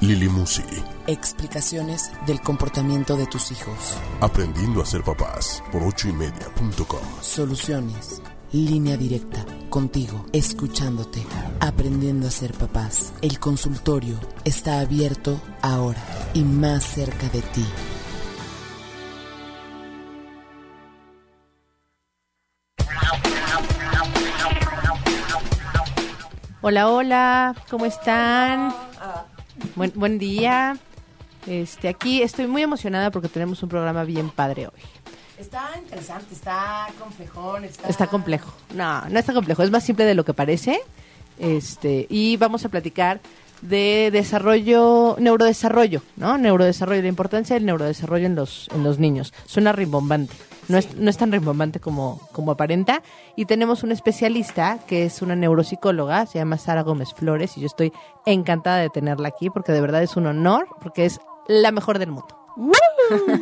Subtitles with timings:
[0.00, 0.62] Lili Musi.
[1.08, 3.98] Explicaciones del comportamiento de tus hijos.
[4.20, 7.00] Aprendiendo a ser papás por ochoymedia.com.
[7.20, 8.22] Soluciones.
[8.52, 9.44] Línea directa.
[9.68, 10.24] Contigo.
[10.32, 11.26] Escuchándote.
[11.58, 13.12] Aprendiendo a ser papás.
[13.22, 16.00] El consultorio está abierto ahora
[16.32, 17.66] y más cerca de ti.
[26.60, 28.72] Hola, hola, ¿cómo están?
[29.76, 30.76] Buen, buen día.
[31.46, 34.80] Este, aquí estoy muy emocionada porque tenemos un programa bien padre hoy.
[35.38, 37.88] Está interesante, está complejón, está...
[37.88, 38.52] Está complejo.
[38.74, 40.80] No, no está complejo, es más simple de lo que parece.
[41.38, 43.20] Este, y vamos a platicar
[43.62, 46.38] de desarrollo, neurodesarrollo, ¿no?
[46.38, 49.32] Neurodesarrollo, la importancia del neurodesarrollo en los, en los niños.
[49.46, 50.34] Suena rimbombante.
[50.68, 53.02] No, es, no es tan rimbombante como, como aparenta.
[53.36, 57.66] Y tenemos un especialista que es una neuropsicóloga, se llama Sara Gómez Flores, y yo
[57.66, 57.92] estoy
[58.26, 62.10] encantada de tenerla aquí porque de verdad es un honor, porque es la mejor del
[62.10, 62.28] mundo.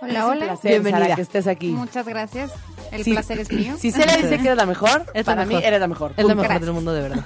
[0.00, 0.44] Hola, hola.
[0.46, 1.02] placer, Bienvenida.
[1.02, 1.68] Sara, que estés aquí.
[1.70, 2.52] Muchas gracias.
[2.92, 3.12] El Sí.
[3.12, 3.74] placer es mío.
[3.76, 5.64] Si Celia dice que eres la mejor, Es la para mí mejor.
[5.66, 6.14] eres la mejor.
[6.16, 7.24] Es la mejor del mundo, de verdad.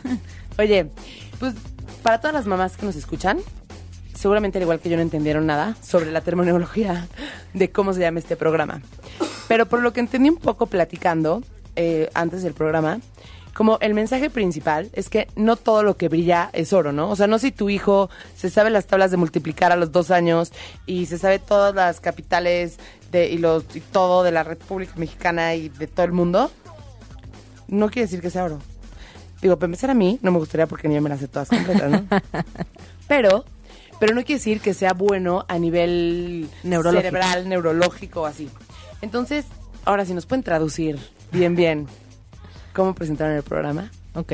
[0.58, 0.90] Oye,
[1.38, 1.54] pues
[2.02, 3.38] para todas las mamás que nos escuchan,
[4.22, 7.08] seguramente al igual que yo no entendieron nada sobre la terminología
[7.54, 8.80] de cómo se llama este programa.
[9.48, 11.42] Pero por lo que entendí un poco platicando
[11.74, 13.00] eh, antes del programa,
[13.52, 17.10] como el mensaje principal es que no todo lo que brilla es oro, ¿no?
[17.10, 20.12] O sea, no si tu hijo se sabe las tablas de multiplicar a los dos
[20.12, 20.52] años
[20.86, 22.78] y se sabe todas las capitales
[23.10, 26.52] de, y, los, y todo de la República Mexicana y de todo el mundo,
[27.66, 28.60] no quiere decir que sea oro.
[29.42, 31.48] Digo, para empezar a mí, no me gustaría porque ni yo me las sé todas
[31.48, 32.04] completas, ¿no?
[33.08, 33.44] pero,
[34.02, 37.02] pero no quiere decir que sea bueno a nivel Neurológico.
[37.02, 38.50] cerebral, neurológico, así.
[39.00, 39.44] Entonces,
[39.84, 40.98] ahora si nos pueden traducir
[41.30, 41.86] bien, bien,
[42.72, 43.92] cómo presentaron el programa.
[44.14, 44.32] Ok.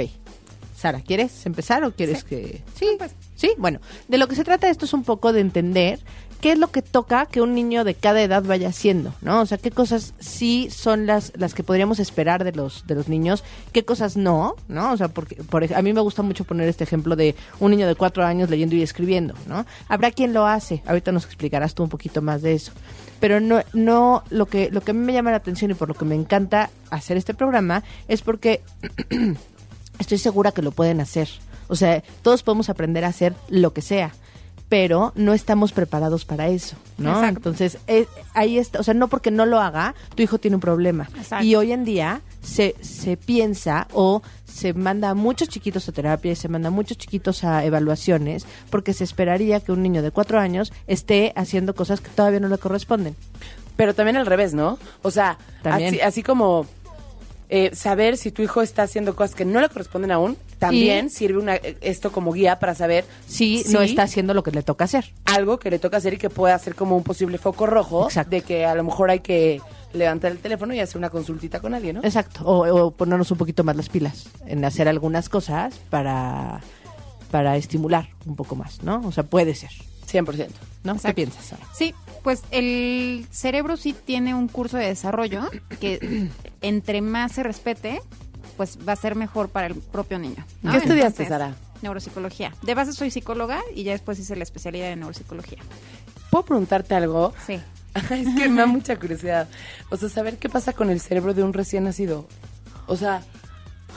[0.75, 2.63] Sara, ¿quieres empezar o quieres que...?
[2.77, 3.15] Sí, pues.
[3.37, 3.79] sí, bueno.
[4.09, 6.01] De lo que se trata esto es un poco de entender
[6.41, 9.41] qué es lo que toca que un niño de cada edad vaya haciendo, ¿no?
[9.41, 13.09] O sea, qué cosas sí son las, las que podríamos esperar de los, de los
[13.09, 14.93] niños, qué cosas no, ¿no?
[14.93, 17.87] O sea, porque por, a mí me gusta mucho poner este ejemplo de un niño
[17.87, 19.67] de cuatro años leyendo y escribiendo, ¿no?
[19.89, 22.73] Habrá quien lo hace, ahorita nos explicarás tú un poquito más de eso.
[23.21, 25.89] Pero no, no, lo que, lo que a mí me llama la atención y por
[25.89, 28.61] lo que me encanta hacer este programa es porque
[29.99, 31.29] estoy segura que lo pueden hacer.
[31.67, 34.13] O sea, todos podemos aprender a hacer lo que sea,
[34.69, 37.11] pero no estamos preparados para eso, ¿no?
[37.11, 37.39] Exacto.
[37.39, 40.61] Entonces, eh, ahí está, o sea, no porque no lo haga, tu hijo tiene un
[40.61, 41.09] problema.
[41.17, 41.45] Exacto.
[41.45, 46.33] Y hoy en día se, se piensa o se manda a muchos chiquitos a terapia
[46.33, 50.11] y se manda a muchos chiquitos a evaluaciones porque se esperaría que un niño de
[50.11, 53.17] cuatro años esté haciendo cosas que todavía no le corresponden.
[53.77, 54.77] Pero también al revés, ¿no?
[55.03, 55.95] O sea, También.
[55.95, 56.67] Así, así como
[57.51, 61.11] eh, saber si tu hijo está haciendo cosas que no le corresponden aún, también Y-
[61.11, 64.63] sirve una, eh, esto como guía para saber Si no está haciendo lo que le
[64.63, 65.13] toca hacer.
[65.25, 68.31] algo que le toca hacer y que puede hacer como un posible foco rojo Exacto.
[68.31, 69.61] de que a lo mejor hay que
[69.95, 72.05] levantar el teléfono y hacer una consultita con alguien, ¿no?
[72.05, 76.61] Exacto, o, o ponernos un poquito más las pilas en hacer algunas cosas para,
[77.31, 79.01] para estimular un poco más, ¿no?
[79.07, 79.71] O sea, puede ser,
[80.11, 80.49] 100%.
[80.85, 80.97] ¿no?
[80.97, 81.67] ¿Qué piensas, Sara?
[81.75, 85.49] Sí, pues el cerebro sí tiene un curso de desarrollo
[85.81, 86.29] que
[86.61, 88.01] entre más se respete,
[88.57, 90.45] pues va a ser mejor para el propio niño.
[90.63, 90.73] ¿no?
[90.73, 91.55] ¿Qué estudiaste, Entonces, Sara?
[91.83, 92.53] Neuropsicología.
[92.63, 95.59] De base soy psicóloga y ya después hice la especialidad en neuropsicología.
[96.31, 97.33] ¿Puedo preguntarte algo?
[97.47, 97.61] Sí.
[97.95, 99.49] es que me da mucha curiosidad.
[99.91, 102.27] O sea, saber qué pasa con el cerebro de un recién nacido.
[102.87, 103.23] O sea,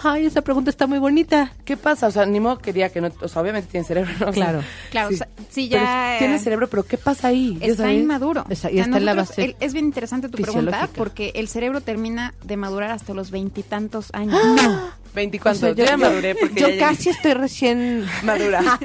[0.03, 1.51] Ay, esa pregunta está muy bonita.
[1.65, 2.07] ¿qué pasa?
[2.07, 3.11] O sea, ni modo que diga que no...
[3.21, 4.31] O sea, obviamente tiene cerebro, ¿no?
[4.31, 4.63] Claro.
[4.89, 5.15] Claro, sí.
[5.15, 6.15] o sea, sí Pero ya...
[6.19, 7.57] tiene cerebro, pero ¿qué pasa ahí?
[7.59, 7.99] ¿Ya Está sabes?
[7.99, 8.45] inmaduro.
[8.49, 11.81] Está- y está en la base el- es bien interesante tu pregunta porque el cerebro
[11.81, 14.39] termina de madurar hasta los veintitantos años.
[14.59, 14.95] ¡Ah!
[15.13, 15.57] 24.
[15.57, 16.79] O sea, yo ya maduré porque yo ya llegué.
[16.79, 18.79] casi estoy recién madura.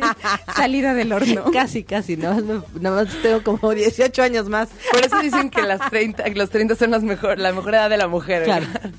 [0.54, 1.44] Salida del horno.
[1.52, 4.68] casi, casi, nada más, nada más tengo como 18 años más.
[4.90, 7.88] Por eso dicen que las 30, que los 30 son las mejor, la mejor edad
[7.90, 8.42] de la mujer.
[8.44, 8.66] Claro.
[8.72, 8.90] ¿verdad?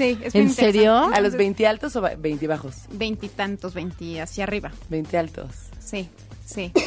[0.00, 0.94] Sí, es bien ¿En serio?
[0.94, 2.74] ¿A los 20 altos o 20 bajos?
[2.90, 4.72] Veintitantos, veinti hacia arriba.
[4.88, 5.50] 20 altos.
[5.78, 6.08] Sí,
[6.46, 6.72] sí.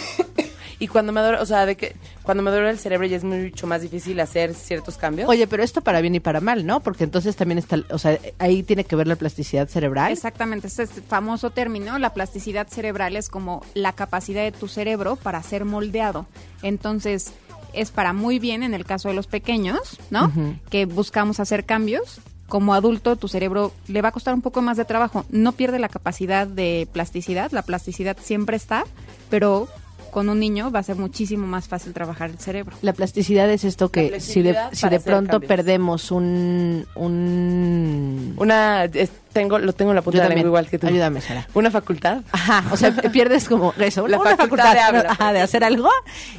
[0.79, 3.83] Y cuando madura, o sea, de que cuando madura el cerebro ya es mucho más
[3.83, 5.29] difícil hacer ciertos cambios.
[5.29, 6.81] Oye, pero esto para bien y para mal, ¿no?
[6.81, 10.11] Porque entonces también está, o sea, ahí tiene que ver la plasticidad cerebral.
[10.11, 14.67] Exactamente, ese es el famoso término, la plasticidad cerebral es como la capacidad de tu
[14.67, 16.25] cerebro para ser moldeado.
[16.63, 17.31] Entonces,
[17.71, 20.33] es para muy bien en el caso de los pequeños, ¿no?
[20.69, 22.19] Que buscamos hacer cambios.
[22.53, 25.25] Como adulto, tu cerebro le va a costar un poco más de trabajo.
[25.31, 28.83] No pierde la capacidad de plasticidad, la plasticidad siempre está,
[29.31, 29.67] pero
[30.13, 32.75] con un niño va a ser muchísimo más fácil trabajar el cerebro.
[32.81, 35.47] La plasticidad es esto que si de, si de pronto cambios.
[35.49, 36.85] perdemos un...
[36.95, 38.33] un...
[38.37, 40.85] Una, es- tengo, lo tengo en la punta Yo de la lengua igual que tú.
[40.85, 41.47] Ayúdame, Sara.
[41.55, 42.21] Una facultad.
[42.31, 45.63] Ajá, o sea, pierdes como eso, La una facultad facultad de habla, ajá, de hacer
[45.63, 45.89] algo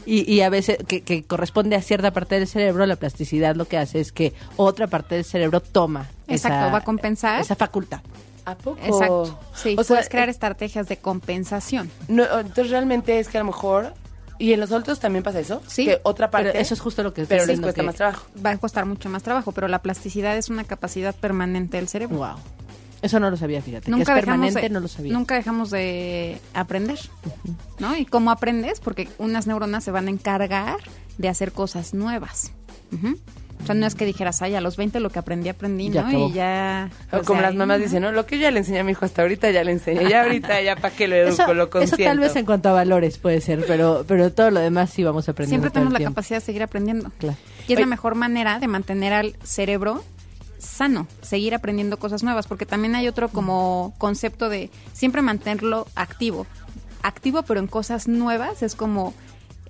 [0.06, 3.66] y, y a veces que, que corresponde a cierta parte del cerebro, la plasticidad lo
[3.66, 7.40] que hace es que otra parte del cerebro toma Exacto, esa, va a compensar.
[7.40, 8.00] esa facultad.
[8.46, 8.78] ¿A poco?
[8.82, 9.38] Exacto.
[9.54, 11.90] Sí, O sea, puedes crear estrategias de compensación.
[12.08, 13.94] no, entonces realmente es que a lo mejor...
[14.36, 15.62] ¿Y en los adultos también pasa eso?
[15.68, 15.84] Sí.
[15.84, 16.48] Que otra parte...
[16.50, 18.26] Pero eso es justo lo que Pero les cuesta que- más trabajo.
[18.44, 22.16] Va a costar mucho más trabajo, pero la plasticidad es una capacidad permanente del cerebro.
[22.18, 22.34] Wow.
[23.00, 23.90] Eso no lo sabía, fíjate.
[23.90, 25.12] Nunca que es dejamos permanente, de, no lo sabía.
[25.12, 26.98] Nunca dejamos de aprender,
[27.78, 27.96] ¿no?
[27.96, 30.78] Y cómo aprendes, porque unas neuronas se van a encargar
[31.18, 32.50] de hacer cosas nuevas.
[32.92, 33.16] Ujú.
[33.64, 36.28] O sea, no es que dijeras, ay, a los 20 lo que aprendí, aprendí, ¿no?
[36.28, 36.90] Y ya...
[37.06, 37.84] O pues, como las mamás ¿no?
[37.84, 38.12] dicen, ¿no?
[38.12, 40.06] Lo que yo ya le enseñé a mi hijo hasta ahorita ya le enseñé.
[40.06, 42.04] Ya ahorita, ya para que lo educo, Eso, lo eso consiento.
[42.04, 45.26] tal vez en cuanto a valores puede ser, pero pero todo lo demás sí vamos
[45.30, 45.62] aprendiendo.
[45.62, 46.14] Siempre tenemos la tiempo.
[46.14, 47.10] capacidad de seguir aprendiendo.
[47.18, 47.38] Claro.
[47.66, 47.80] Y es Oye.
[47.80, 50.04] la mejor manera de mantener al cerebro
[50.58, 56.46] sano, seguir aprendiendo cosas nuevas, porque también hay otro como concepto de siempre mantenerlo activo.
[57.02, 59.14] Activo, pero en cosas nuevas, es como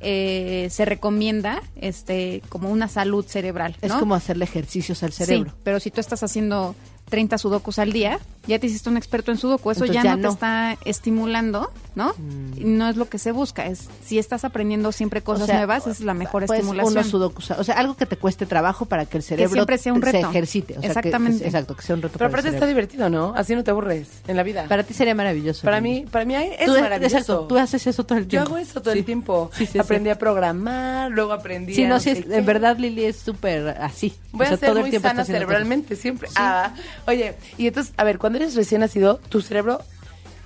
[0.04, 3.76] eh, se recomienda este como una salud cerebral.
[3.80, 5.50] Es como hacerle ejercicios al cerebro.
[5.50, 6.74] Sí, pero si tú estás haciendo
[7.08, 10.16] 30 sudokus al día, ya te hiciste un experto en sudoku, eso Entonces ya, ya
[10.16, 10.28] no, no.
[10.28, 10.30] Mm.
[10.30, 12.14] te está estimulando, ¿no?
[12.56, 15.56] Y no es lo que se busca, es si estás aprendiendo siempre cosas O sea,
[15.56, 16.92] nuevas, esa es la mejor pues, estimulación.
[16.92, 19.92] unos sudokus, o sea, algo que te cueste trabajo para que el cerebro siempre sea
[19.92, 20.30] un se reto.
[20.30, 20.72] ejercite.
[20.78, 21.38] O sea, que- Exactamente.
[21.40, 23.34] que- exacto, que sea un reto Pero para aparte el está divertido, ¿no?
[23.36, 24.66] Así no te aburres en la vida.
[24.68, 25.62] Para ti sería maravilloso.
[25.64, 27.16] Para mí, para mí es Tú, maravilloso.
[27.16, 28.48] Exacto, tú haces eso todo el Yo tiempo.
[28.48, 28.98] hago eso todo Sí.
[29.00, 29.50] el tiempo.
[29.54, 30.10] Sí, sí, aprendí sí.
[30.10, 33.68] a programar, luego aprendí Sí, a no, sí, sé es- en verdad Lili es súper
[33.80, 34.14] así.
[34.32, 36.28] Voy O sea, a ser todo el muy tiempo sana cerebralmente siempre.
[36.36, 36.72] Ah,
[37.06, 39.80] oye, y entonces, a ver, cuando eres recién nacido, tu cerebro,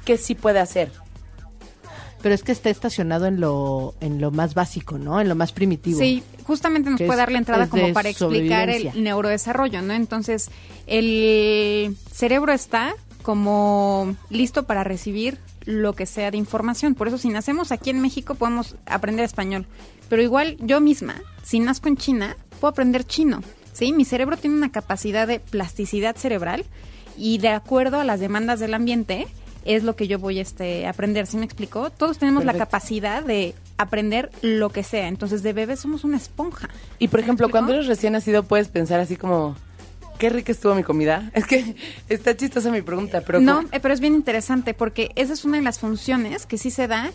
[0.05, 0.91] ¿qué sí puede hacer?
[2.23, 5.21] Pero es que está estacionado en lo, en lo más básico, ¿no?
[5.21, 6.01] En lo más primitivo.
[6.01, 9.95] Sí, justamente nos puede es- dar la entrada como para explicar el neurodesarrollo, ¿no?
[9.95, 10.51] Entonces,
[10.87, 16.95] el cerebro está como listo para recibir lo que sea de información.
[16.95, 19.67] Por eso, si nacemos aquí en México, podemos aprender español.
[20.09, 21.15] Pero igual, yo misma,
[21.45, 23.43] si nazco en China, puedo aprender chino.
[23.75, 23.93] ¿Sí?
[23.93, 26.65] Mi cerebro tiene una capacidad de plasticidad cerebral
[27.19, 29.27] y de acuerdo a las demandas del ambiente
[29.65, 31.27] es lo que yo voy este, a aprender.
[31.27, 31.91] ¿Sí me explicó?
[31.91, 35.09] Todos tenemos la capacidad de aprender lo que sea.
[35.09, 36.69] Entonces, de bebé somos una esponja.
[36.99, 37.59] Y por ejemplo, explico?
[37.59, 39.57] cuando eres recién nacido, puedes pensar así como,
[40.19, 41.31] qué rica estuvo mi comida.
[41.35, 41.77] Es que
[42.09, 45.57] está chistosa mi pregunta, pero no, eh, pero es bien interesante porque esa es una
[45.59, 47.11] de las funciones que sí se da.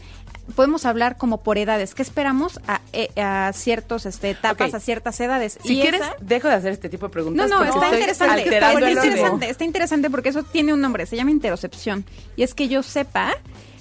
[0.56, 1.94] Podemos hablar como por edades.
[1.96, 5.58] ¿Qué esperamos a, eh, a ciertos este, etapas, a ciertas edades?
[5.64, 7.50] si Y quieres, esa- dejo de hacer este tipo de No, preguntas.
[7.50, 8.44] no, porque está interesante.
[8.56, 12.04] Está interesante, está interesante porque eso tiene un nombre, se llama interocepción.
[12.36, 13.36] Y es que yo sepa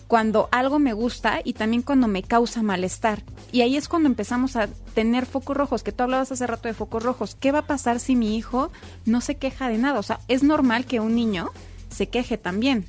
[0.07, 3.23] cuando algo me gusta y también cuando me causa malestar.
[3.53, 6.75] Y ahí es cuando empezamos a tener focos rojos, que tú hablabas hace rato de
[6.75, 7.37] focos rojos.
[7.39, 8.73] ¿Qué va a pasar si mi hijo
[9.05, 9.99] no se queja de nada?
[9.99, 11.51] O sea, es normal que un niño
[11.91, 12.87] se queje también,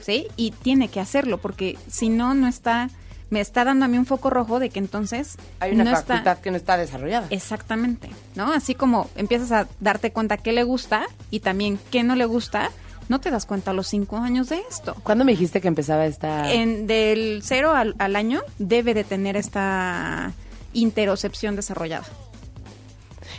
[0.00, 0.26] ¿sí?
[0.36, 2.88] Y tiene que hacerlo porque si no, no está,
[3.28, 6.14] me está dando a mí un foco rojo de que entonces Hay una no está-
[6.14, 7.26] facultad que no está desarrollada.
[7.28, 8.50] Exactamente, ¿no?
[8.52, 12.70] Así como empiezas a darte cuenta qué le gusta y también qué no le gusta,
[13.08, 14.94] no te das cuenta a los cinco años de esto.
[15.02, 16.52] ¿Cuándo me dijiste que empezaba esta...?
[16.52, 20.32] En, del cero al, al año debe de tener esta
[20.72, 22.06] interocepción desarrollada.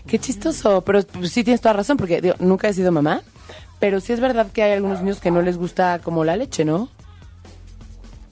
[0.08, 3.22] Qué chistoso, pero pues, sí tienes toda razón, porque digo, nunca he sido mamá,
[3.80, 6.66] pero sí es verdad que hay algunos niños que no les gusta como la leche,
[6.66, 6.90] ¿no?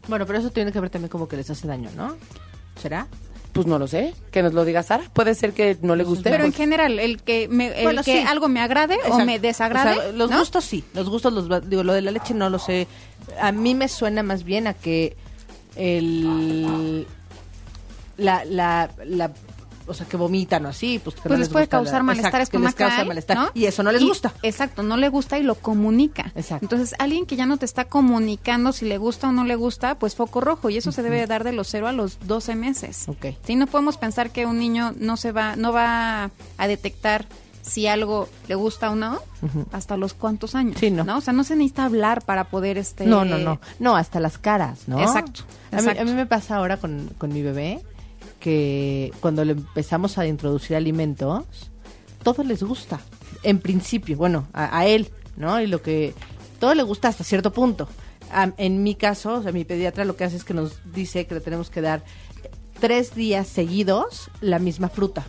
[0.08, 2.16] Bueno, pero eso tiene que ver también como que les hace daño, ¿no?
[2.82, 3.08] ¿Será?
[3.54, 5.04] Pues no lo sé, que nos lo diga Sara.
[5.14, 6.30] Puede ser que no le guste.
[6.30, 8.26] Pero en general, el que, me, el Bueno, que sí.
[8.28, 10.38] algo me agrade o me desagrade, O sea, los ¿no?
[10.40, 12.88] gustos sí, los gustos los va- digo, lo de la leche no lo sé.
[13.42, 15.16] A mí me suena más bien a que
[15.76, 17.06] el
[18.18, 19.32] la la la
[19.88, 21.84] o sea, que vomitan o así, pues que pues no les les puede gusta la-
[21.84, 23.50] causar malestar Exacto, que les causa malestar ¿no?
[23.54, 24.34] y eso no les Y- gusta.
[24.44, 26.32] Exacto, no le gusta y lo comunica.
[26.36, 26.66] Exacto.
[26.66, 29.96] Entonces, alguien que ya no te está comunicando si le gusta o no le gusta,
[29.96, 33.06] pues foco rojo y eso se debe dar de los 0 a los 12 meses.
[33.08, 33.28] Ok.
[33.46, 37.26] Sí, no podemos pensar que un niño no se va no va a detectar
[37.62, 39.20] si algo le gusta o no
[39.74, 41.18] hasta los cuantos años, Sí, no.
[41.18, 43.60] O sea, no se necesita hablar para poder este No, no, no.
[43.80, 45.00] No, hasta las caras, ¿no?
[45.02, 45.42] Exacto,
[45.72, 47.82] A mí, a mí me pasa ahora con, con mi bebé
[48.40, 51.46] que cuando le empezamos a introducir alimentos,
[52.24, 53.00] todo les gusta.
[53.44, 55.60] En principio, bueno, a, él, ¿no?
[55.62, 56.14] Y lo que.
[56.60, 57.88] Todo le gusta hasta cierto punto.
[58.58, 61.36] En mi caso, o sea, mi pediatra lo que hace es que nos dice que
[61.36, 62.04] le tenemos que dar
[62.80, 65.26] tres días seguidos la misma fruta.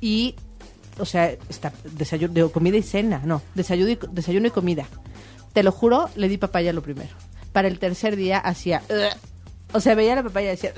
[0.00, 0.36] Y,
[0.98, 1.36] o sea,
[1.96, 4.86] desayuno, digo, comida y cena, no, desayuno y, desayuno y comida.
[5.52, 7.10] Te lo juro, le di papaya lo primero.
[7.52, 8.82] Para el tercer día hacía...
[8.88, 9.18] "Ugh".
[9.72, 10.72] O sea, veía la papaya y decía...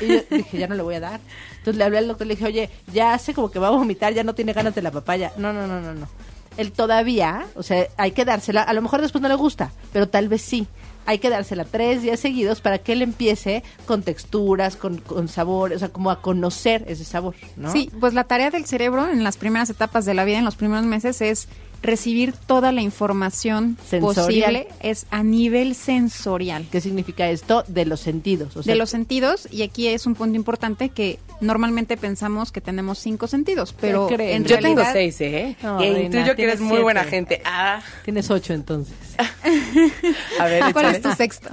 [0.00, 1.20] Y yo dije, ya no le voy a dar.
[1.58, 3.70] Entonces le hablé al doctor y le dije, oye, ya hace como que va a
[3.70, 5.32] vomitar, ya no tiene ganas de la papaya.
[5.36, 6.08] No, no, no, no, no.
[6.56, 8.62] Él todavía, o sea, hay que dársela.
[8.62, 10.66] A lo mejor después no le gusta, pero tal vez sí.
[11.04, 15.76] Hay que dársela tres días seguidos para que él empiece con texturas, con, con sabores,
[15.76, 17.72] o sea, como a conocer ese sabor, ¿no?
[17.72, 20.54] Sí, pues la tarea del cerebro en las primeras etapas de la vida, en los
[20.54, 21.48] primeros meses, es
[21.82, 24.14] recibir toda la información Sensorial.
[24.54, 26.66] posible, es a nivel sensorial.
[26.70, 27.64] ¿Qué significa esto?
[27.66, 28.56] De los sentidos.
[28.56, 32.60] O sea, de los sentidos, y aquí es un punto importante que normalmente pensamos que
[32.60, 34.60] tenemos cinco sentidos, pero en Yo realidad...
[34.60, 35.56] tengo seis, ¿eh?
[35.62, 36.82] No, y Reina, tú y yo que eres muy siete.
[36.82, 37.42] buena gente.
[37.44, 38.94] Ah, Tienes ocho entonces.
[40.38, 40.96] a ver, ¿Cuál échale.
[40.98, 41.50] es tu sexto?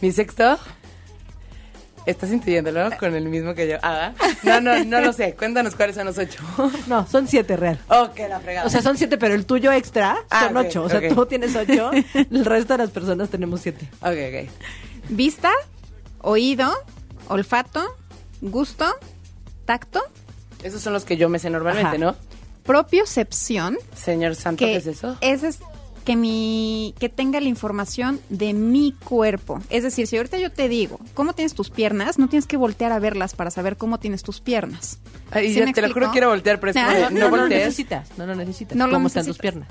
[0.00, 0.58] ¿Mi sexto?
[2.08, 3.76] ¿Estás intuyéndolo con el mismo que yo?
[3.82, 4.12] Ah,
[4.42, 5.34] no, no, no lo sé.
[5.34, 6.42] Cuéntanos cuáles son los ocho.
[6.86, 7.78] No, son siete real.
[7.88, 8.66] oh, que la fregada.
[8.66, 10.84] O sea, son siete, pero el tuyo extra Ah, son ok, ocho.
[10.84, 11.14] O sea, ok.
[11.14, 13.88] tú tienes ocho, el resto de las personas tenemos siete.
[14.00, 14.50] Ok, ok.
[15.10, 15.50] Vista,
[16.20, 16.72] oído,
[17.28, 17.94] olfato,
[18.40, 18.86] gusto,
[19.66, 20.02] tacto,
[20.62, 21.98] Esos son los que yo me sé normalmente, Ajá.
[21.98, 22.16] ¿no?
[22.64, 25.16] propiocepción, Señor Santo, ¿qué es eso?
[25.22, 25.58] ese es
[26.08, 29.60] que mi que tenga la información de mi cuerpo.
[29.68, 32.92] Es decir, si ahorita yo te digo cómo tienes tus piernas, no tienes que voltear
[32.92, 35.00] a verlas para saber cómo tienes tus piernas.
[35.30, 37.36] Ay, ¿Sí ya me te lo juro quiero voltear, pero Ah, de, no, no, no
[37.36, 38.74] lo necesitas, no lo necesitas.
[38.74, 39.68] No lo ¿Cómo están tus piernas?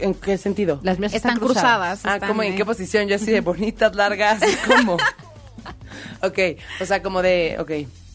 [0.00, 0.80] ¿En qué sentido?
[0.82, 2.00] Las mías Están, están, cruzadas.
[2.02, 2.42] Ah, están, ¿cómo?
[2.42, 3.06] ¿En qué posición?
[3.06, 4.94] Yo así de bonitas, largas, ¿cómo?
[6.22, 6.38] ok,
[6.80, 7.70] o sea, como de, ok.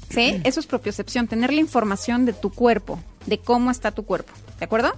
[0.10, 4.34] Sí, eso es propiocepción, tener la información de tu cuerpo, de cómo está tu cuerpo,
[4.60, 4.94] ¿de acuerdo?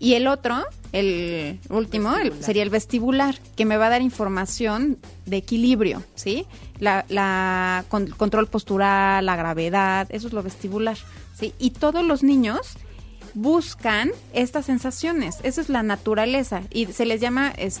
[0.00, 0.56] Y el otro,
[0.92, 6.46] el último, el- sería el vestibular, que me va a dar información de equilibrio, ¿sí?
[6.78, 10.96] La, la con- control postural, la gravedad, eso es lo vestibular,
[11.38, 11.52] ¿sí?
[11.58, 12.60] Y todos los niños
[13.34, 17.80] buscan estas sensaciones, esa es la naturaleza y se les llama es-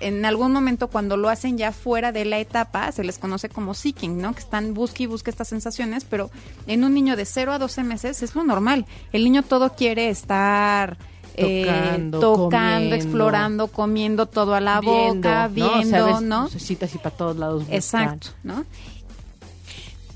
[0.00, 3.74] en algún momento cuando lo hacen ya fuera de la etapa se les conoce como
[3.74, 4.32] seeking, ¿no?
[4.32, 6.30] Que están busque y busque estas sensaciones, pero
[6.66, 8.86] en un niño de 0 a 12 meses es lo normal.
[9.12, 10.96] El niño todo quiere estar
[11.36, 12.94] eh, Tocando, comiendo.
[12.96, 15.54] explorando, comiendo todo a la Viendo, boca, ¿no?
[15.54, 16.44] viendo, ¿no?
[16.44, 17.60] Necesitas ir para todos lados.
[17.60, 17.74] buscar.
[17.76, 18.64] Exacto, ¿no?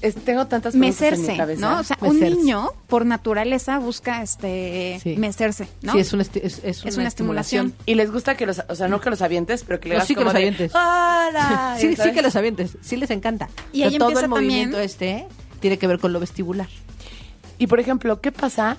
[0.00, 0.87] Es- tengo tantas preguntas en mi
[1.27, 1.61] Mecerse, cabeza.
[1.61, 1.79] ¿no?
[1.81, 2.37] O sea, un Mecerse.
[2.37, 5.17] niño por naturaleza busca este Sí.
[5.19, 5.93] mecerse, ¿no?
[5.93, 7.75] Sí, es una, esti- es, es Es una una estimulación.
[7.85, 9.99] Y les gusta que los, o sea, no que los avientes, pero que le No,
[9.99, 10.73] hagas sí que los de, avientes.
[10.75, 11.77] ¡Hola!
[11.79, 13.50] Sí, que los avientes, sí les encanta.
[13.75, 15.27] Y O sea, ahí todo empieza el movimiento también- este
[15.61, 16.69] tiene que ver con lo vestibular.
[17.59, 18.79] Y por ejemplo, ¿qué pasa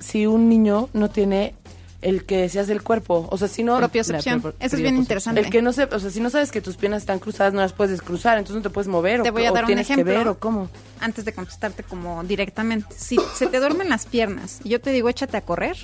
[0.00, 1.54] si un niño no tiene
[2.00, 3.28] el que decías del cuerpo?
[3.30, 3.76] O sea, si no...
[3.78, 4.40] propiocepción.
[4.40, 5.40] Pro- Eso es bien interesante.
[5.40, 7.60] El que no se, o sea, si no sabes que tus piernas están cruzadas, no
[7.60, 9.66] las puedes descruzar, entonces no te puedes mover Te o, voy a o dar un
[9.68, 10.12] tienes ejemplo.
[10.12, 10.68] que ver o cómo.
[11.00, 12.94] Antes de contestarte como directamente.
[12.96, 15.76] Si se te duermen las piernas y yo te digo échate a correr,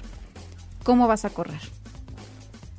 [0.85, 1.61] ¿cómo vas a correr?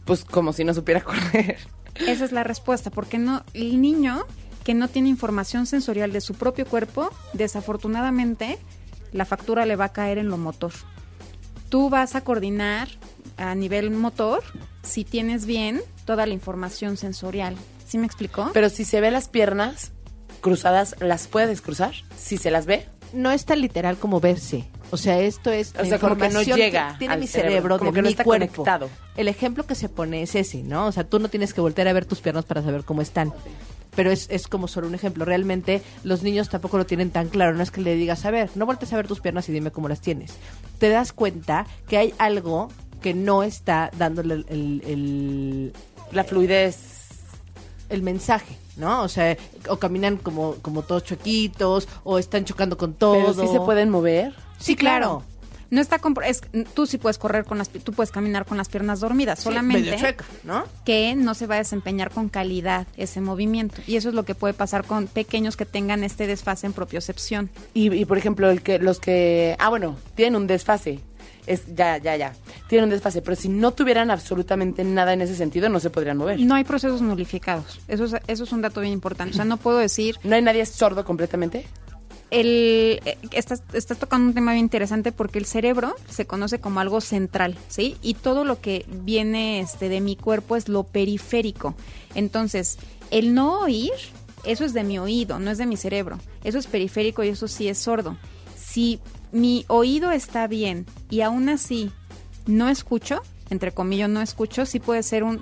[0.06, 1.58] Pues como si no supiera correr.
[1.96, 4.26] Esa es la respuesta, porque no el niño
[4.64, 8.58] que no tiene información sensorial de su propio cuerpo, desafortunadamente
[9.12, 10.72] la factura le va a caer en lo motor.
[11.70, 12.88] Tú vas a coordinar
[13.38, 14.44] a nivel motor
[14.84, 17.56] si tienes bien toda la información sensorial.
[17.88, 18.50] ¿Sí me explicó?
[18.54, 19.92] Pero si se ve las piernas
[20.42, 21.94] cruzadas, ¿las puedes cruzar?
[22.18, 22.86] Si se las ve.
[23.14, 24.66] No es tan literal como verse.
[24.92, 27.28] O sea, esto es O la sea, como que no información llega tiene al mi
[27.28, 28.64] cerebro, cerebro, como de que no mi está cuerpo.
[28.64, 28.90] conectado.
[29.16, 30.88] El ejemplo que se pone es ese, ¿no?
[30.88, 33.34] O sea, tú no tienes que voltear a ver tus piernas para saber cómo están.
[33.96, 35.24] Pero es, es como solo un ejemplo.
[35.26, 37.56] Realmente los niños tampoco lo tienen tan claro.
[37.56, 39.72] No es que le digas, a ver, no voltees a ver tus piernas y dime
[39.72, 40.34] cómo las tienes.
[40.80, 42.70] Te das cuenta que hay algo
[43.06, 45.74] que no está dándole el, el- el-
[46.12, 46.76] La fluidez.
[47.90, 49.04] el mensaje, ¿no?
[49.04, 49.38] O sea,
[49.70, 53.14] o caminan como, como todos chuequitos, o están chocando con todo.
[53.32, 54.34] Pero sí se pueden mover.
[54.58, 55.22] Sí, claro.
[55.70, 56.42] No está compro- es,
[56.74, 59.96] tú sí puedes correr con las tú puedes caminar con las piernas dormidas, Sí, solamente
[59.98, 60.64] chueca, ¿no?
[60.84, 63.82] que no se va a desempeñar con calidad ese movimiento.
[63.86, 67.50] Y eso es lo que puede pasar con pequeños que tengan este desfase en propiocepción.
[67.76, 69.56] Y, y, por ejemplo, el que los que.
[69.60, 71.02] Ah, bueno, tienen un desfase.
[71.48, 72.34] Es, ya, ya, ya.
[72.68, 73.22] Tienen un desfase.
[73.22, 76.40] Pero si no tuvieran absolutamente nada en ese sentido, no se podrían mover.
[76.40, 77.80] No hay procesos nulificados.
[77.88, 79.34] Eso es, eso es un dato bien importante.
[79.34, 81.66] O sea, no puedo decir ¿No hay nadie sordo completamente?
[82.32, 86.80] el eh, estás, estás tocando un tema bien interesante porque el cerebro se conoce como
[86.80, 87.98] algo central, ¿sí?
[88.02, 91.76] Y todo lo que viene este de mi cuerpo es lo periférico.
[92.14, 92.78] Entonces,
[93.12, 93.92] el no oír,
[94.44, 96.20] eso es de mi oído, no es de mi cerebro.
[96.44, 98.18] Eso es periférico y eso sí es sordo.
[98.56, 99.00] Si
[99.32, 101.92] mi oído está bien y aún así
[102.46, 105.42] no escucho, entre comillas no escucho, sí puede ser un,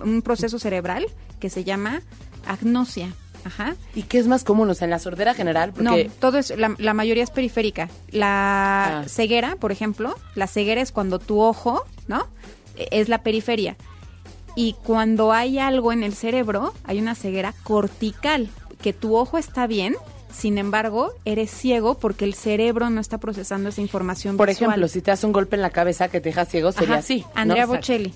[0.00, 1.06] un proceso cerebral
[1.40, 2.02] que se llama
[2.46, 3.12] agnosia.
[3.44, 3.74] Ajá.
[3.94, 4.70] ¿Y qué es más común?
[4.70, 6.04] O sea, en la sordera general, porque...
[6.04, 7.88] No, todo es, la, la mayoría es periférica.
[8.12, 9.08] La Ah.
[9.08, 12.28] ceguera, por ejemplo, la ceguera es cuando tu ojo, ¿no?
[12.76, 13.76] E- Es la periferia.
[14.54, 18.48] Y cuando hay algo en el cerebro, hay una ceguera cortical,
[18.80, 19.96] que tu ojo está bien,
[20.32, 24.70] sin embargo, eres ciego porque el cerebro no está procesando esa información Por visual.
[24.70, 26.98] ejemplo, si te das un golpe en la cabeza que te deja ciego, sería Ajá.
[27.00, 27.20] así.
[27.20, 27.26] ¿no?
[27.34, 27.80] Andrea Exacto.
[27.80, 28.14] Bocelli,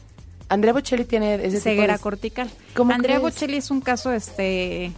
[0.48, 2.50] Andrea Bocelli tiene ese tipo ceguera de- cortical.
[2.74, 3.34] ¿Cómo Andrea crees?
[3.34, 4.92] Bocelli es un caso este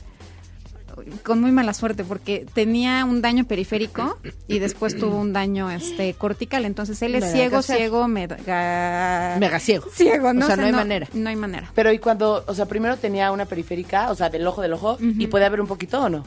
[1.23, 6.13] con muy mala suerte porque tenía un daño periférico y después tuvo un daño este
[6.15, 9.87] cortical, entonces él es Mega ciego, ciego, mega Mega ciego.
[9.93, 11.07] ciego, no, O sea, no hay manera.
[11.15, 11.71] No hay manera.
[11.77, 14.99] Pero y cuando, o sea, primero tenía una periférica, o sea, del ojo del ojo,
[15.01, 16.25] y puede haber un poquito o no?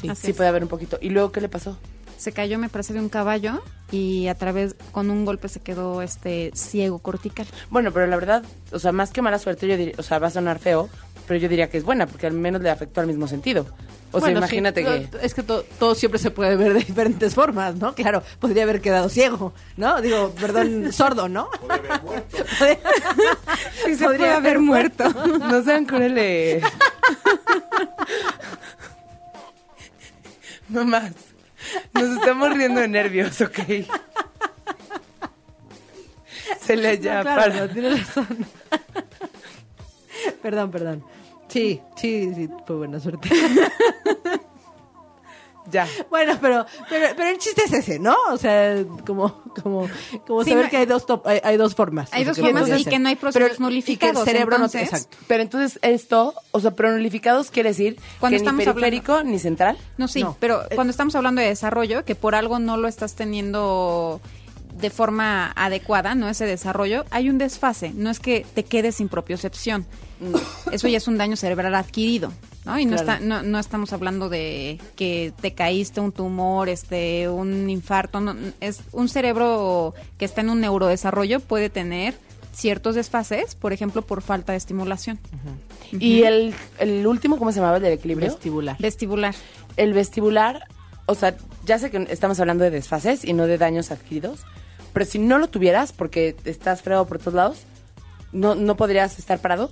[0.00, 0.08] Sí.
[0.08, 0.36] Así Sí, es.
[0.36, 0.98] puede haber un poquito.
[1.00, 1.78] ¿Y luego qué le pasó?
[2.18, 3.62] Se cayó, me parece, de un caballo
[3.92, 7.46] y a través con un golpe se quedó este ciego cortical.
[7.70, 10.28] Bueno, pero la verdad, o sea, más que mala suerte, yo diría, o sea, va
[10.28, 10.88] a sonar feo,
[11.28, 13.66] pero yo diría que es buena, porque al menos le afectó al mismo sentido.
[14.12, 15.26] O sea, imagínate sí, que...
[15.26, 17.94] Es que to- todo siempre se puede ver de diferentes formas, ¿no?
[17.94, 20.00] Claro, podría haber quedado ciego, ¿no?
[20.00, 21.50] Digo, perdón, sordo, ¿no?
[23.84, 25.04] Sí, se puede haber muerto.
[25.38, 26.64] No sean crueles.
[30.68, 31.12] no más.
[31.92, 33.58] Nos estamos riendo de nervios, ¿ok?
[36.60, 37.66] Se le ya No, claro, para.
[37.66, 38.46] no, tienes razón.
[40.42, 41.04] perdón, perdón.
[41.48, 43.28] Sí, sí, sí, fue buena suerte.
[45.70, 45.86] Ya.
[46.10, 48.14] Bueno, pero, pero, pero el chiste es ese, ¿no?
[48.30, 49.88] O sea, como, como,
[50.26, 52.08] como Sí, saber no- que hay dos, top- hay, hay dos formas.
[52.12, 54.68] Hay dos formas y que no hay procesos Pero- y que nulificados, el cerebro no
[54.68, 55.24] te- entonces- exacto.
[55.26, 59.76] Pero entonces esto, o sea, pronulificados quiere decir Cuando que ni estamos periférico ni central.
[59.98, 60.36] No, sí, No.
[60.40, 64.20] pero cuando estamos hablando de desarrollo, que por algo no lo estás teniendo
[64.80, 66.28] de forma adecuada, ¿no?
[66.28, 69.86] Ese desarrollo, hay un desfase, no es que te quedes sin propiocepción.
[70.72, 72.32] Eso ya es un daño cerebral adquirido,
[72.64, 72.78] ¿no?
[72.78, 73.12] Y no, Claro.
[73.12, 78.34] está, no, no estamos hablando de que te caíste un tumor, este, un infarto, no,
[78.60, 82.14] es un cerebro que está en un neurodesarrollo puede tener
[82.54, 85.18] ciertos desfases, por ejemplo, por falta de estimulación
[85.92, 87.76] Y el, el último, ¿cómo se llamaba?
[87.76, 88.28] El del equilibrio.
[88.30, 88.76] Vestibular.
[88.78, 89.34] vestibular.
[89.76, 90.62] el vestibular,
[91.04, 94.46] o sea, ya sé que estamos hablando de desfases y no de daños adquiridos,
[94.96, 97.58] pero si no lo tuvieras porque estás fregado por todos lados,
[98.32, 99.70] no, no podrías estar parado.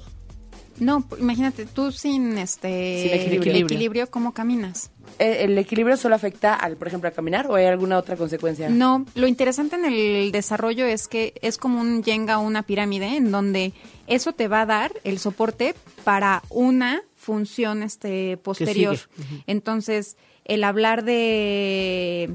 [0.78, 3.64] No, imagínate, tú sin este Sin equilibrio.
[3.64, 4.90] equilibrio, ¿cómo caminas?
[5.18, 8.68] Eh, ¿El equilibrio solo afecta, al, por ejemplo, a caminar o hay alguna otra consecuencia?
[8.68, 13.16] No, lo interesante en el desarrollo es que es como un yenga o una pirámide
[13.16, 13.72] en donde
[14.06, 18.98] eso te va a dar el soporte para una función este posterior.
[19.46, 22.28] Entonces, el hablar de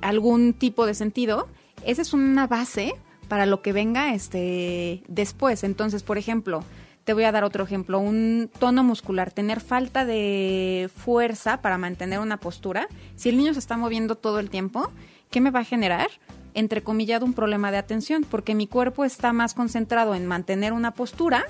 [0.00, 1.46] algún tipo de sentido,
[1.84, 2.94] esa es una base
[3.28, 5.64] para lo que venga este después.
[5.64, 6.64] Entonces, por ejemplo,
[7.04, 12.20] te voy a dar otro ejemplo, un tono muscular, tener falta de fuerza para mantener
[12.20, 12.88] una postura.
[13.16, 14.92] Si el niño se está moviendo todo el tiempo,
[15.30, 16.10] ¿qué me va a generar?
[16.54, 21.46] Entrecomillado un problema de atención, porque mi cuerpo está más concentrado en mantener una postura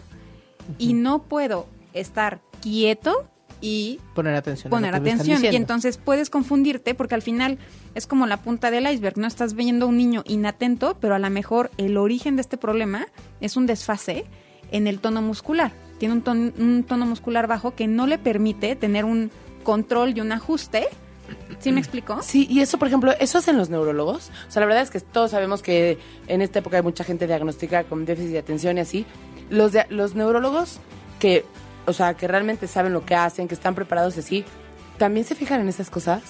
[0.79, 3.29] y no puedo estar quieto
[3.63, 4.69] y Poner atención.
[4.69, 5.53] a poner lo que me están atención.
[5.53, 7.57] Y entonces puedes confundirte porque al final
[7.95, 9.27] es como la punta del iceberg, ¿no?
[9.27, 13.07] Estás viendo a un niño inatento, pero a lo mejor el origen de este problema
[13.41, 14.27] es un desfase
[14.73, 15.73] en el tono muscular.
[15.99, 19.31] Tiene un, ton- un tono muscular bajo que no le permite tener un
[19.63, 20.89] control y un ajuste.
[21.61, 22.21] ¿Sí me explicó?
[22.21, 24.31] Sí, y eso, por ejemplo, ¿eso hacen los neurólogos?
[24.49, 27.27] O sea, la verdad es que todos sabemos que en esta época hay mucha gente
[27.29, 29.07] diagnosticada con déficit de atención y así.
[29.49, 30.79] Los, de- los neurólogos
[31.21, 31.45] que,
[31.87, 34.45] o sea, que realmente saben lo que hacen, que están preparados así,
[34.99, 36.23] ¿también se fijan en esas cosas?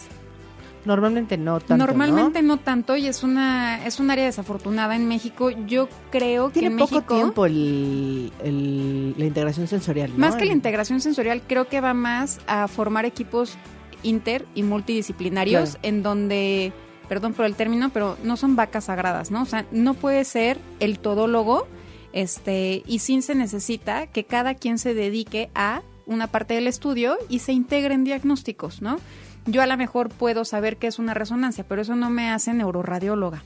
[0.85, 2.57] Normalmente no tanto, Normalmente ¿no?
[2.57, 2.61] ¿no?
[2.61, 5.51] tanto y es una es un área desafortunada en México.
[5.51, 10.19] Yo creo que Tiene en poco México tiempo el, el- la integración sensorial, ¿no?
[10.19, 13.57] Más que la integración sensorial, creo que va más a formar equipos
[14.03, 15.79] inter y multidisciplinarios Claro.
[15.89, 16.73] en donde,
[17.09, 19.43] perdón por el término, pero no son vacas sagradas, ¿no?
[19.43, 21.69] O sea, no puede ser el todólogo,
[22.13, 27.17] este, y sí se necesita que cada quien se dedique a una parte del estudio
[27.29, 28.99] y se integre en diagnósticos, ¿no?
[29.47, 32.53] Yo a lo mejor puedo saber qué es una resonancia, pero eso no me hace
[32.55, 33.43] neuroradióloga.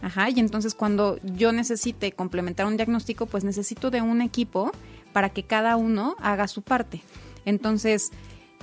[0.00, 4.70] Ajá, y entonces cuando yo necesite complementar un diagnóstico, pues necesito de un equipo
[5.12, 7.00] para que cada uno haga su parte.
[7.44, 8.12] Entonces,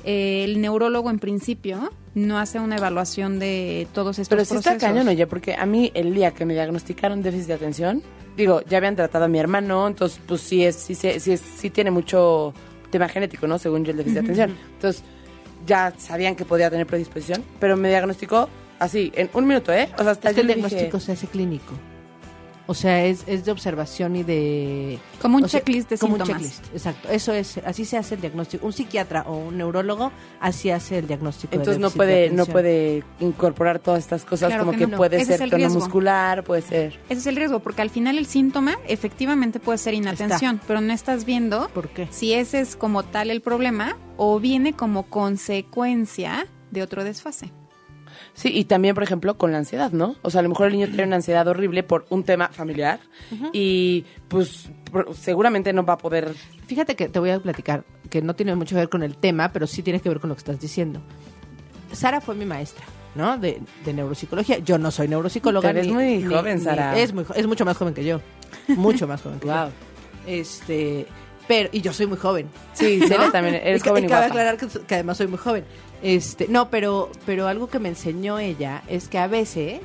[0.05, 4.77] eh, el neurólogo en principio no hace una evaluación de todos estos Pero sí está
[4.77, 8.01] cañón, oye, porque a mí el día que me diagnosticaron déficit de atención,
[8.37, 11.69] digo, ya habían tratado a mi hermano, entonces pues sí es, sí, sí, es- sí
[11.69, 12.53] tiene mucho
[12.89, 13.57] tema genético, ¿no?
[13.59, 14.57] Según yo el déficit de atención.
[14.73, 15.03] Entonces,
[15.65, 19.89] ya sabían que podía tener predisposición, pero me diagnosticó así, en un minuto, ¿eh?
[19.97, 21.73] O sea, hasta Es que yo el le dije- diagnóstico se hace clínico.
[22.71, 24.97] O sea, es, es de observación y de...
[25.21, 26.41] Como un o sea, checklist de como un síntomas.
[26.41, 27.09] checklist, exacto.
[27.09, 28.65] Eso es, así se hace el diagnóstico.
[28.65, 31.51] Un psiquiatra o un neurólogo así hace el diagnóstico.
[31.51, 34.87] de Entonces no de puede, no puede incorporar todas estas cosas Claro como que que,
[34.87, 34.95] no.
[34.95, 35.79] puede ser tono riesgo.
[35.79, 36.97] muscular, puede ser.
[37.09, 40.93] Ese es el riesgo, porque al final el síntoma efectivamente puede ser inatención, pero no
[40.93, 42.07] estás viendo ¿Por qué?
[42.09, 47.51] si ese es como tal el problema o viene como consecuencia de otro desfase.
[48.33, 50.15] Sí, y también, por ejemplo, con la ansiedad, ¿no?
[50.21, 52.99] O sea, a lo mejor el niño tiene una ansiedad horrible por un tema familiar
[53.53, 54.69] y pues
[55.13, 56.33] seguramente no va a poder...
[56.67, 59.51] Fíjate que te voy a platicar, que no tiene mucho que ver con el tema,
[59.51, 61.01] pero sí tiene que ver con lo que estás diciendo.
[61.91, 63.37] Sara fue mi maestra, ¿no?
[63.37, 64.59] De, de neuropsicología.
[64.59, 65.69] Yo no soy neuropsicóloga.
[65.71, 66.97] Eres muy joven, Sara.
[66.97, 68.21] Es, muy, es mucho más joven que yo.
[68.69, 69.55] Mucho más joven que Wow.
[69.67, 69.71] yo.
[70.27, 71.07] Este,
[71.51, 72.49] pero, y yo soy muy joven.
[72.71, 74.41] Sí, Celia también, eres y, joven y y cabe guapa.
[74.41, 75.65] aclarar que, que además soy muy joven.
[76.01, 79.81] Este, no, pero, pero algo que me enseñó ella es que a veces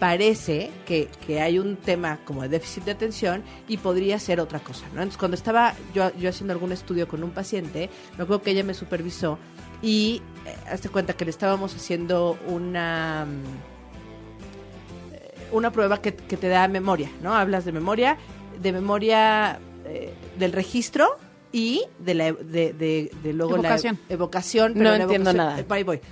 [0.00, 4.60] parece que, que hay un tema como de déficit de atención y podría ser otra
[4.60, 5.02] cosa, ¿no?
[5.02, 8.64] Entonces, cuando estaba yo, yo haciendo algún estudio con un paciente, me acuerdo que ella
[8.64, 9.38] me supervisó
[9.82, 16.38] y eh, hazte cuenta que le estábamos haciendo una mm, eh, una prueba que, que
[16.38, 17.34] te da memoria, ¿no?
[17.34, 18.16] Hablas de memoria,
[18.62, 19.60] de memoria
[19.92, 21.16] eh, del registro
[21.52, 23.98] y de la de, de- de luego Evocación.
[24.08, 24.72] la evocación.
[24.74, 25.60] No la entiendo evocación- nada.
[25.60, 25.64] eh,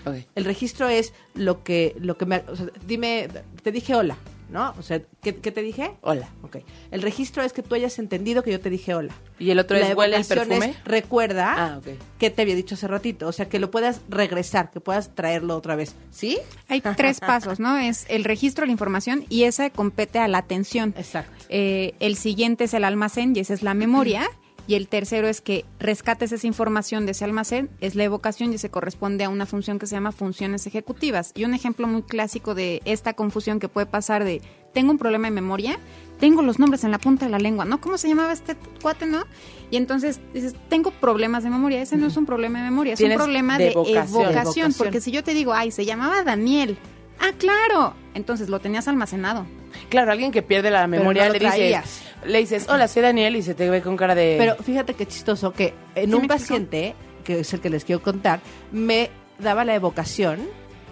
[0.05, 0.25] voy.
[0.35, 3.29] El registro es lo que lo que me o sea, dime
[3.63, 4.17] te dije hola,
[4.51, 4.75] ¿no?
[4.79, 5.93] O sea, ¿qué, qué te dije?
[6.03, 6.29] Hola.
[6.43, 6.59] Ok.
[6.91, 9.15] El registro es que tú hayas entendido que yo te dije hola.
[9.39, 10.67] Y el otro La es huele el perfume.
[10.71, 11.87] es recuerda Ah, ok.
[12.19, 15.57] que te había dicho hace ratito, o sea, que lo puedas regresar, que puedas traerlo
[15.57, 16.39] otra vez, ¿sí?
[16.69, 17.79] Hay tres pasos, ¿no?
[17.79, 20.95] Es el registro la información y esa compete a la atención.
[20.97, 21.33] Exacto.
[21.49, 24.29] Eh, el siguiente es el almacén y esa es la memoria.
[24.67, 28.59] Y el tercero es que rescates esa información de ese almacén, es la evocación y
[28.59, 31.33] se corresponde a una función que se llama funciones ejecutivas.
[31.35, 34.43] Y un ejemplo muy clásico de esta confusión que puede pasar de
[34.73, 35.79] tengo un problema de memoria,
[36.21, 37.81] tengo los nombres en la punta de la lengua, ¿no?
[37.81, 39.25] ¿Cómo se llamaba este cuate, no?
[39.71, 41.83] Y entonces dices, tengo problemas de memoria.
[41.83, 43.97] Ese no es un problema de memoria, es un problema de de, evocación.
[43.97, 44.25] evocación.
[44.25, 44.75] Evocación.
[44.75, 46.77] Porque si yo te digo, ay, se llamaba Daniel.
[47.19, 47.95] Ah, claro.
[48.15, 49.47] Entonces lo tenías almacenado.
[49.89, 52.03] Claro, alguien que pierde la memoria no le traías.
[52.25, 54.37] Le dices, hola, soy Daniel y se te ve con cara de...
[54.39, 58.03] Pero fíjate qué chistoso que en ¿Sí un paciente, que es el que les quiero
[58.03, 58.41] contar,
[58.73, 60.39] me daba la evocación,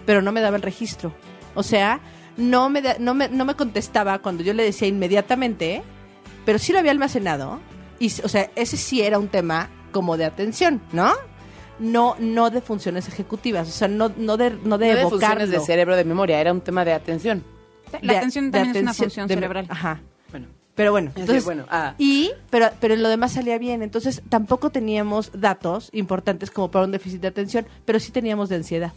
[0.05, 1.13] pero no me daba el registro.
[1.55, 1.99] O sea,
[2.37, 5.83] no me, da- no me, no me contestaba cuando yo le decía inmediatamente,
[6.45, 7.59] pero sí lo había almacenado.
[7.99, 11.11] Y, o sea, ese sí era un tema como de atención, ¿no?
[11.79, 15.49] No, no de funciones ejecutivas, o sea, no, no de, no de no de funciones
[15.49, 17.43] de cerebro de memoria, era un tema de atención.
[18.01, 19.65] La De- atención de también es una función de- cerebral.
[19.69, 20.01] Ajá.
[20.31, 20.47] Bueno,
[20.79, 21.93] Pero bueno, entonces, bueno, ah.
[21.97, 26.85] y pero pero en lo demás salía bien, entonces tampoco teníamos datos importantes como para
[26.85, 28.93] un déficit de atención, pero sí teníamos de ansiedad.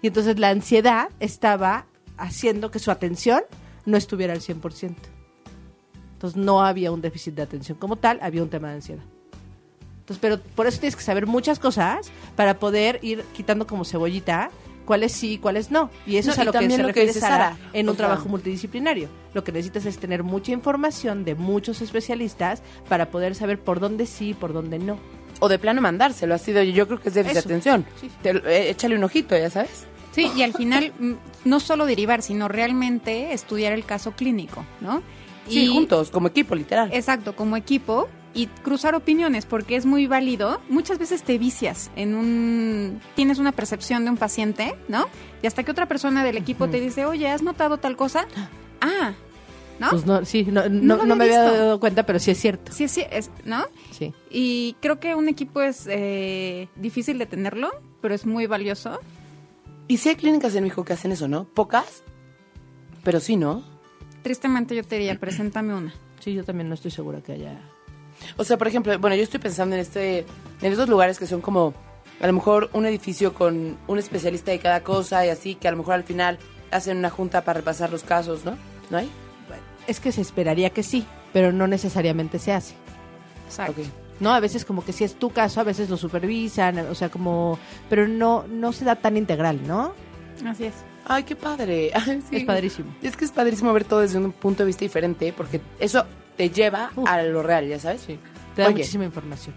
[0.00, 1.84] Y entonces la ansiedad estaba
[2.16, 3.42] haciendo que su atención
[3.84, 4.94] no estuviera al 100%.
[6.14, 9.04] Entonces no había un déficit de atención como tal, había un tema de ansiedad.
[9.98, 14.50] Entonces, pero por eso tienes que saber muchas cosas para poder ir quitando como cebollita
[14.86, 15.90] cuáles sí y cuáles no.
[16.06, 17.90] Y eso No, es a lo que también se lo refiere Sara, Sara, en o
[17.90, 19.10] un sea- trabajo multidisciplinario.
[19.34, 24.06] Lo que necesitas es tener mucha información de muchos especialistas para poder saber por dónde
[24.06, 24.98] sí y por dónde no.
[25.40, 27.84] o de plano mandárselo, ha sido, yo creo que es déficit de atención.
[28.00, 28.10] Sí.
[28.22, 29.84] Te eh, échale un ojito, ya sabes.
[30.12, 31.12] Sí, y al final mm,
[31.44, 35.02] no solo derivar, sino realmente estudiar el caso clínico, ¿no?
[35.46, 36.88] Sí, Y- juntos, como equipo, literal.
[36.90, 40.60] Exacto, como equipo y cruzar opiniones, porque es muy válido.
[40.68, 43.00] Muchas veces te vicias en un...
[43.14, 45.06] Tienes una percepción de un paciente, ¿no?
[45.42, 48.26] Y hasta que otra persona del equipo te dice, oye, ¿has notado tal cosa?
[48.82, 49.14] Ah,
[49.80, 49.88] ¿no?
[49.88, 52.72] Pues no, sí, no, No no, me había dado cuenta, pero sí es cierto.
[52.72, 53.64] Sí, sí, es, ¿no?
[53.90, 54.12] Sí.
[54.30, 57.70] Y creo que un equipo es eh, difícil de tenerlo,
[58.02, 59.00] pero es muy valioso.
[59.88, 61.44] Y sí hay clínicas en México que hacen eso, ¿no?
[61.44, 62.02] Pocas,
[63.02, 63.62] pero sí, ¿no?
[64.22, 65.94] Tristemente yo te diría, preséntame una.
[66.20, 67.58] Sí, yo también no estoy segura que haya.
[68.36, 70.20] O sea, por ejemplo, bueno, yo estoy pensando en este,
[70.60, 71.74] en estos lugares que son como,
[72.20, 75.70] a lo mejor un edificio con un especialista de cada cosa y así, que a
[75.70, 76.38] lo mejor al final
[76.70, 78.56] hacen una junta para repasar los casos, ¿no?
[78.90, 79.10] ¿No hay?
[79.86, 82.74] Es que se esperaría que sí, pero no necesariamente se hace.
[83.46, 83.82] Exacto.
[84.18, 87.08] No, a veces como que si es tu caso, a veces lo supervisan, o sea,
[87.08, 89.92] como, pero no, no se da tan integral, ¿no?
[90.44, 90.74] Así es.
[91.04, 91.92] Ay, qué padre.
[91.94, 92.36] Ay, sí.
[92.36, 92.94] Es padrísimo.
[93.02, 96.04] Es que es padrísimo ver todo desde un punto de vista diferente, porque eso
[96.36, 97.08] te lleva Uf.
[97.08, 98.02] a lo real, ya sabes.
[98.02, 98.18] Sí.
[98.54, 98.76] Te da Oye.
[98.78, 99.54] muchísima información.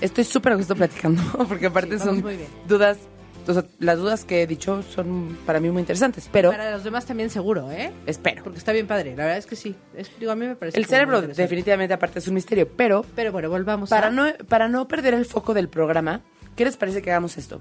[0.00, 2.24] Estoy súper a gusto platicando, porque aparte Sí, son
[2.66, 2.98] dudas,
[3.46, 6.82] o sea, las dudas que he dicho son para mí muy interesantes, pero Para los
[6.84, 7.92] demás también seguro, ¿eh?
[8.06, 8.42] espero.
[8.42, 9.74] Porque está bien padre, la verdad es que sí.
[9.94, 13.30] Es- digo, a mí me parece El cerebro definitivamente aparte es un misterio, pero Pero
[13.32, 14.10] bueno, volvamos para a...
[14.10, 16.22] no, para no perder el foco del programa,
[16.56, 17.60] ¿qué les parece que hagamos esto?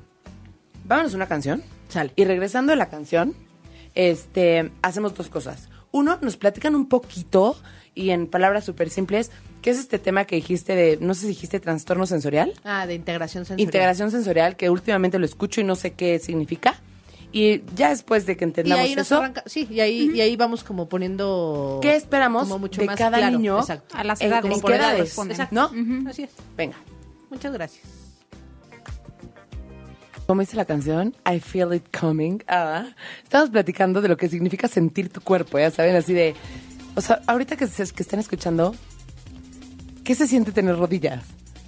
[0.85, 2.11] Vámonos a una canción Sale.
[2.15, 3.33] y regresando a la canción,
[3.95, 5.69] este, hacemos dos cosas.
[5.91, 7.55] Uno, nos platican un poquito
[7.95, 11.27] y en palabras súper simples, ¿qué es este tema que dijiste de, no sé si
[11.27, 12.53] dijiste trastorno sensorial?
[12.63, 13.67] Ah, de integración sensorial.
[13.67, 16.75] Integración sensorial, que últimamente lo escucho y no sé qué significa.
[17.31, 20.21] Y ya después de que Y entendamos ahí nos eso, arranca, sí, y ahí, y
[20.21, 21.79] ahí vamos como poniendo...
[21.81, 23.59] ¿qué esperamos como mucho de más cada claro, niño?
[23.59, 23.97] Exacto.
[23.97, 24.51] A las en- edades.
[24.53, 25.51] en por qué edades, edades.
[25.51, 25.71] ¿no?
[26.07, 26.29] Así es.
[26.55, 26.75] Venga.
[27.31, 27.83] Muchas gracias.
[30.27, 32.39] Como dice la canción, I feel it coming.
[32.47, 32.85] Ah,
[33.23, 36.33] estamos platicando de lo que significa sentir tu cuerpo, ya saben, así de...
[36.95, 38.75] O sea, ahorita que, se- que están escuchando,
[40.03, 41.23] ¿qué se siente tener rodillas?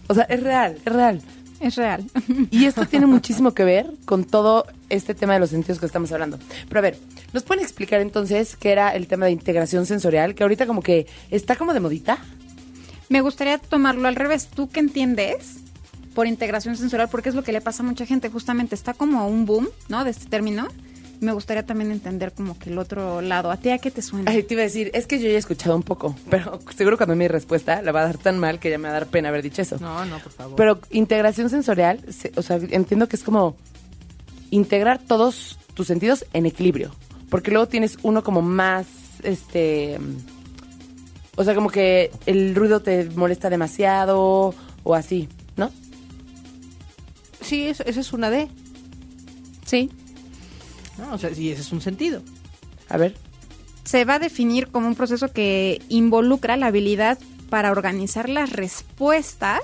[0.07, 1.21] O sea, es real, es real.
[1.61, 2.03] Es real.
[2.51, 6.11] Y esto tiene muchísimo que ver con todo este tema de los sentidos que estamos
[6.11, 6.37] hablando.
[6.67, 6.99] Pero a ver,
[7.33, 10.35] ¿nos pueden explicar entonces qué era el tema de integración sensorial?
[10.35, 12.17] Que ahorita como que está como de modita.
[13.07, 14.47] Me gustaría tomarlo al revés.
[14.53, 15.55] ¿Tú qué entiendes
[16.13, 17.07] por integración sensorial?
[17.09, 18.29] Porque es lo que le pasa a mucha gente.
[18.29, 20.03] Justamente está como un boom, ¿no?
[20.03, 20.67] De este término.
[21.25, 23.49] Me gustaría también entender como que el otro lado.
[23.51, 24.29] ¿A ti a qué te suena?
[24.29, 26.97] Ay, te iba a decir, es que yo ya he escuchado un poco, pero seguro
[26.97, 29.07] cuando mi respuesta la va a dar tan mal que ya me va a dar
[29.07, 29.77] pena haber dicho eso.
[29.79, 30.55] No, no, por favor.
[30.55, 33.55] Pero integración sensorial, se- o sea, entiendo que es como
[34.51, 36.91] integrar todos tus sentidos en equilibrio.
[37.29, 38.85] Porque luego tienes uno como más,
[39.23, 39.97] este...
[41.37, 45.71] O sea, como que el ruido te molesta demasiado o así, ¿no?
[47.41, 48.47] sí, eso, eso es una D.
[49.65, 49.89] Sí.
[50.97, 51.13] ¿No?
[51.13, 52.21] O sea, sí, ese es un sentido.
[52.89, 53.15] A ver.
[53.83, 57.17] Se va a definir como un proceso que involucra la habilidad
[57.49, 59.61] para organizar las respuestas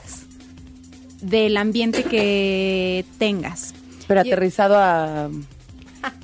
[1.22, 3.74] del ambiente que tengas.
[4.08, 5.30] Pero Y- aterrizado a...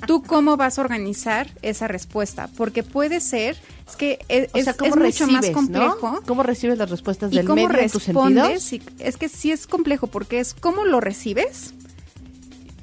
[0.08, 2.48] ¿Tú cómo vas a organizar esa respuesta?
[2.56, 3.56] Porque puede ser,
[3.88, 6.10] es que es, O sea, es- ¿cómo es mucho más complejo.
[6.12, 6.22] ¿no?
[6.26, 8.62] ¿Cómo recibes las respuestas y del cómo medio en tus respondes.
[8.64, 8.72] sentidos?
[8.98, 11.74] y- es que sí es complejo porque es cómo lo recibes,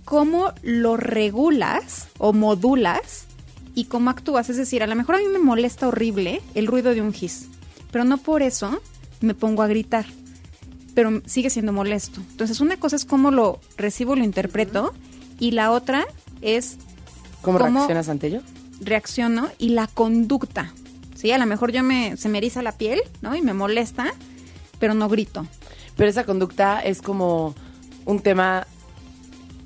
[0.05, 3.25] cómo lo regulas o modulas
[3.73, 4.49] y cómo actúas.
[4.49, 7.47] Es decir, a lo mejor a mí me molesta horrible el ruido de un gis,
[7.91, 8.81] pero no por eso
[9.19, 10.05] me pongo a gritar,
[10.93, 12.21] pero sigue siendo molesto.
[12.31, 14.93] Entonces, una cosa es cómo lo recibo, lo interpreto,
[15.39, 16.05] y la otra
[16.41, 16.77] es
[17.41, 17.79] ¿Cómo, ¿Cómo?
[17.79, 18.41] reaccionas ante ello?
[18.81, 20.73] reacciono y la conducta.
[21.15, 23.35] Sí, a lo mejor yo me se me eriza la piel, ¿no?
[23.35, 24.13] Y me molesta,
[24.79, 25.47] pero no grito.
[25.95, 27.55] Pero esa conducta es como
[28.05, 28.67] un tema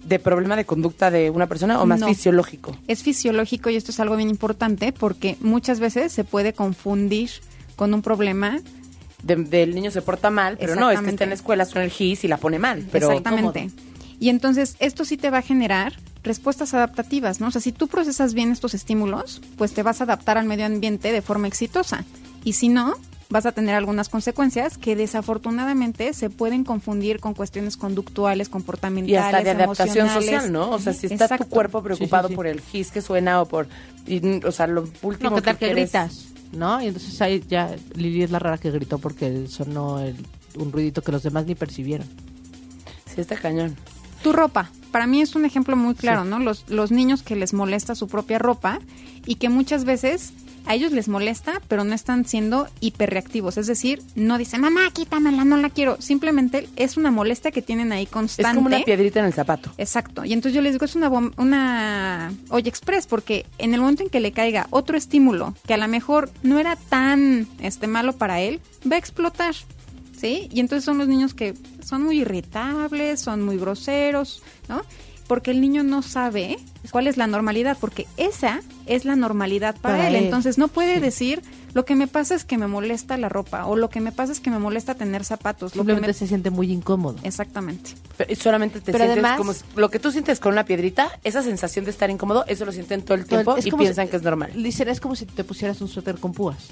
[0.10, 2.08] de problema de conducta de una persona o más No.
[2.08, 2.76] fisiológico.
[2.88, 7.30] Es fisiológico y esto es algo bien importante porque muchas veces se puede confundir
[7.76, 8.60] con un problema.
[9.24, 11.86] De- del niño se porta mal, pero no, es que está en la escuela, suena
[11.86, 12.86] el gis y la pone mal.
[12.92, 13.70] Pero Exactamente.
[14.20, 15.94] Y entonces esto sí te va a generar
[16.24, 17.48] respuestas adaptativas, ¿no?
[17.48, 20.66] O sea, si tú procesas bien estos estímulos, pues te vas a adaptar al medio
[20.66, 22.04] ambiente de forma exitosa.
[22.44, 22.96] Y si no,
[23.30, 29.16] vas a tener algunas consecuencias que desafortunadamente se pueden confundir con cuestiones conductuales, comportamentales, Y
[29.16, 30.26] hasta de adaptación emocionales.
[30.42, 30.72] social, ¿no?
[30.72, 31.46] O sea, si está Exacto.
[31.46, 32.36] tu cuerpo preocupado Sí, sí, sí.
[32.36, 33.68] por el gis que suena o por...
[34.08, 36.26] y, o sea, lo último No, ¿qué tal que, gritas?
[36.52, 36.82] ¿No?
[36.82, 40.16] Y entonces ahí ya Lili es la rara que gritó porque sonó el-
[40.58, 42.08] un ruidito que los demás ni percibieron.
[43.14, 43.76] Sí, está cañón.
[44.24, 44.72] Tu ropa.
[44.92, 46.40] Para mí es un ejemplo muy claro, ¿no?
[46.40, 48.80] Los, los niños que les molesta su propia ropa
[49.28, 50.34] y que muchas veces
[50.66, 53.58] a ellos les molesta, pero no están siendo hiperreactivos.
[53.58, 56.02] Es decir, no dicen, mamá, quítamela, no la quiero.
[56.02, 58.56] Simplemente es una molestia que tienen ahí Es constante.
[58.56, 59.72] como una piedrita en el zapato.
[59.78, 60.26] Exacto.
[60.26, 64.10] Y entonces yo les digo, es una, una olla express, porque en el momento en
[64.10, 68.40] que le caiga otro estímulo que a lo mejor no era tan este malo para
[68.42, 69.56] él, va a explotar.
[70.20, 70.50] ¿Sí?
[70.52, 74.82] Y entonces son los niños que son muy irritables, son muy groseros, ¿no?
[75.30, 76.58] Porque el niño no sabe
[76.92, 80.16] cuál es la normalidad, porque esa es la normalidad para, Para él.
[80.16, 80.24] él.
[80.26, 81.00] Entonces no puede Sí.
[81.02, 81.42] decir,
[81.76, 84.32] lo que me pasa es que me molesta la ropa, o lo que me pasa
[84.32, 85.76] es que me molesta tener zapatos.
[85.76, 86.14] Lo que Simplemente me...
[86.16, 87.18] se siente muy incómodo.
[87.22, 87.92] Exactamente.
[88.18, 89.54] Pero solamente te Pero sientes además- como...
[89.54, 92.72] si- Lo que tú sientes con una piedrita, esa sensación de estar incómodo, eso lo
[92.72, 94.52] sienten todo el tiempo y piensan si- que es normal.
[94.56, 96.70] Dicen, es como si te pusieras un suéter con púas.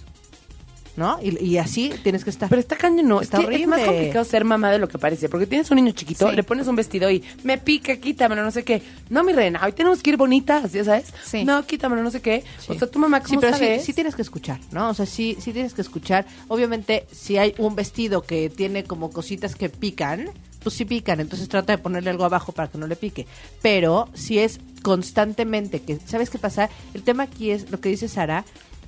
[0.97, 1.19] ¿No?
[1.21, 2.49] Y, y así tienes que estar.
[2.49, 3.21] Pero está cañón, no.
[3.21, 3.93] Está es que es más horrible.
[3.97, 5.29] complicado ser mamá de lo que parece.
[5.29, 6.35] Porque tienes un niño chiquito, Sí.
[6.35, 8.81] le pones un vestido y me pica, quítamelo, no sé qué.
[9.09, 11.13] No, mi reina, hoy tenemos que ir bonitas, ¿ya sabes?
[11.23, 11.45] Sí.
[11.45, 12.43] No, quítamelo, no sé qué.
[12.59, 12.71] Sí.
[12.71, 14.89] O sea, tu mamá, ¿cómo Sí, pero sí, sí tienes que escuchar, ¿no?
[14.89, 16.25] O sea, sí, sí tienes que escuchar.
[16.47, 20.31] Obviamente, si hay un vestido que tiene como cositas que pican,
[20.63, 23.27] pues sí pican, entonces trata de ponerle algo abajo para que no le pique.
[23.61, 26.69] Pero si es constantemente que, ¿sabes qué pasa?
[26.95, 28.43] El tema aquí es lo que dice Sara,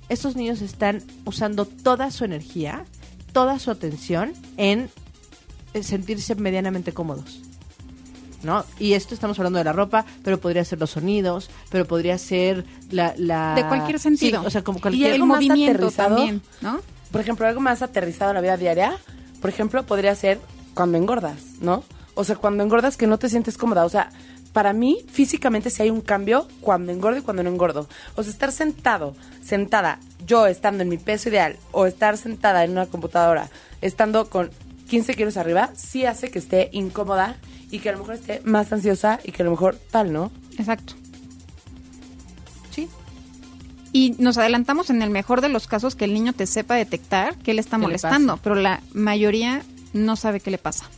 [0.09, 2.85] estos niños están usando toda su energía,
[3.31, 4.89] toda su atención en
[5.73, 7.41] eh, sentirse medianamente cómodos.
[8.43, 8.65] ¿no?
[8.79, 12.65] Y esto estamos hablando de la ropa, pero podría ser los sonidos, pero podría ser
[12.89, 13.13] la...
[13.17, 13.55] la...
[13.55, 14.41] De cualquier sentido.
[14.41, 15.07] Sí, o sea, como Y cualquier...
[15.07, 16.79] el algo más movimiento también, ¿no?
[17.11, 18.97] Por ejemplo, algo más aterrizado a la vida diaria,
[19.41, 20.39] por ejemplo, podría ser
[20.73, 21.83] cuando engordas, ¿no?
[22.13, 23.85] O sea, cuando engordas que no te sientes cómoda.
[23.85, 24.09] O sea,
[24.53, 27.87] para mí, físicamente, si hay un cambio cuando engordo y cuando no engordo.
[28.15, 32.71] O sea, estar sentado, sentada, yo estando en mi peso ideal, o estar sentada en
[32.71, 33.49] una computadora,
[33.81, 34.49] estando con
[34.89, 37.37] 15 kilos arriba, sí hace que esté incómoda
[37.71, 40.31] y que a lo mejor esté más ansiosa y que a lo mejor tal, ¿no?
[40.57, 40.95] Exacto.
[42.71, 42.89] Sí.
[43.93, 47.37] Y nos adelantamos en el mejor de los casos que el niño te sepa detectar
[47.37, 49.61] que él está ¿Qué le molestando, pero la mayoría
[49.93, 50.89] no sabe qué le pasa.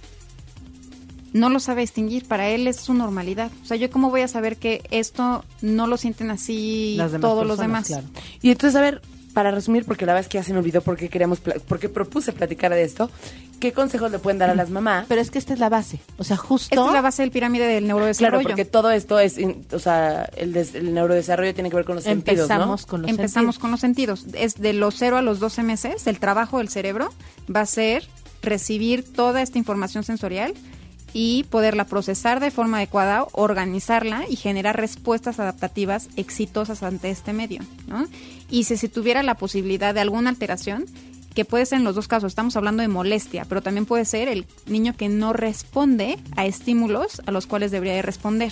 [1.33, 3.51] No lo sabe distinguir, para él es su normalidad.
[3.63, 7.21] O sea, yo cómo voy a saber que esto no lo sienten así Las demás
[7.29, 7.87] todos los demás.
[7.87, 8.05] claro.
[8.41, 9.01] Y entonces, a ver,
[9.33, 11.55] para resumir, porque la verdad es que ya se me olvidó por qué queríamos, pla-
[11.65, 13.09] por qué propuse platicar de esto,
[13.61, 15.05] ¿qué consejos le pueden dar a las mamás?
[15.07, 15.99] Pero es que esta es la base.
[16.17, 16.67] O sea, justo.
[16.75, 18.41] Esta es la base del pirámide del neurodesarrollo.
[18.41, 21.85] Claro, porque todo esto es, in- o sea, el, des- el neurodesarrollo tiene que ver
[21.85, 22.55] con los sentidos, ¿no?
[22.55, 23.59] empezamos con los Empezamos sentidos.
[23.59, 24.25] con los sentidos.
[24.33, 27.13] Es de los 0 a los 12 meses, el trabajo del cerebro
[27.55, 28.05] va a ser
[28.41, 30.53] recibir toda esta información sensorial
[31.13, 37.62] y poderla procesar de forma adecuada, organizarla y generar respuestas adaptativas exitosas ante este medio.
[37.88, 38.08] ¿no?
[38.50, 40.86] Y si se tuviera la posibilidad de alguna alteración,
[41.34, 44.28] que puede ser en los dos casos, estamos hablando de molestia, pero también puede ser
[44.28, 48.52] el niño que no responde a estímulos a los cuales debería de responder.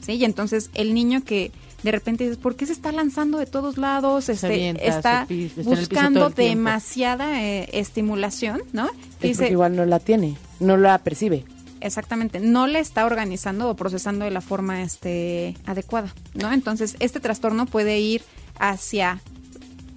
[0.00, 0.12] ¿sí?
[0.12, 3.78] Y entonces el niño que de repente dices, ¿por qué se está lanzando de todos
[3.78, 4.28] lados?
[4.28, 5.26] Este, avienta, está
[5.62, 8.86] buscando demasiada eh, estimulación, ¿no?
[9.20, 11.44] Es Dice, igual no la tiene, no la percibe.
[11.86, 16.52] Exactamente, no le está organizando o procesando de la forma este, adecuada, ¿no?
[16.52, 18.22] Entonces, este trastorno puede ir
[18.58, 19.20] hacia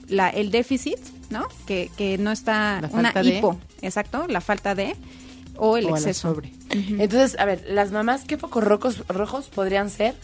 [0.08, 1.00] la, el déficit,
[1.30, 1.48] ¿no?
[1.66, 3.38] Que, que no está, La una falta de.
[3.38, 4.96] hipo, exacto, la falta de,
[5.58, 6.30] o el O exceso.
[6.30, 6.52] sobre.
[6.72, 10.16] Entonces, a ver, las mamás, ¿qué focos rojos, rojos podrían ser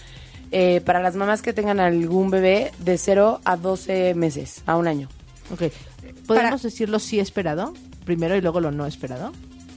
[0.51, 4.87] eh, para las mamás que tengan algún bebé de 0 a 12 meses, a un
[4.87, 5.09] año?
[5.51, 5.63] Ok.
[6.27, 7.73] ¿Podemos Para- decirlo sí esperado?
[8.05, 9.31] Primero y luego lo no esperado.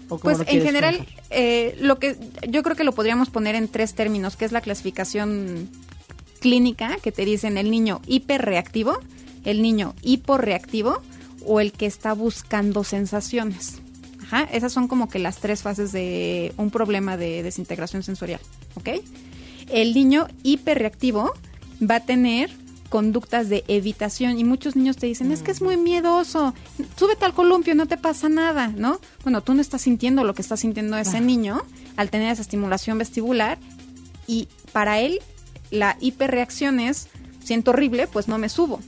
[0.09, 2.16] ¿O cómo Pues en general, eh, lo que
[2.49, 5.68] yo creo que lo podríamos poner en tres términos, que es la clasificación
[6.40, 8.99] clínica, que te dicen el niño hiperreactivo,
[9.44, 11.03] el niño hiporreactivo
[11.44, 13.81] o el que está buscando sensaciones.
[14.23, 18.40] Ajá, esas son como que las tres fases de un problema de desintegración sensorial,
[18.75, 18.90] ¿ok?
[19.71, 21.33] El niño hiperreactivo
[21.83, 22.51] va a tener
[22.88, 26.55] conductas de evitación y muchos niños te dicen, es que es muy miedoso,
[26.96, 29.01] súbete al columpio, no te pasa nada, ¿no?
[29.22, 31.62] Bueno, tú no estás sintiendo lo que está sintiendo ese niño
[31.96, 33.59] al tener esa estimulación vestibular
[34.27, 35.20] y para él
[35.70, 37.09] la hiperreacción es,
[37.42, 38.81] siento horrible, pues no me subo.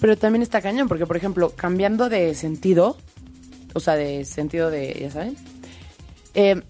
[0.00, 2.96] Pero también está cañón, porque, por ejemplo, cambiando de sentido,
[3.74, 5.36] o sea, de sentido de, ya saben,
[6.34, 6.62] eh,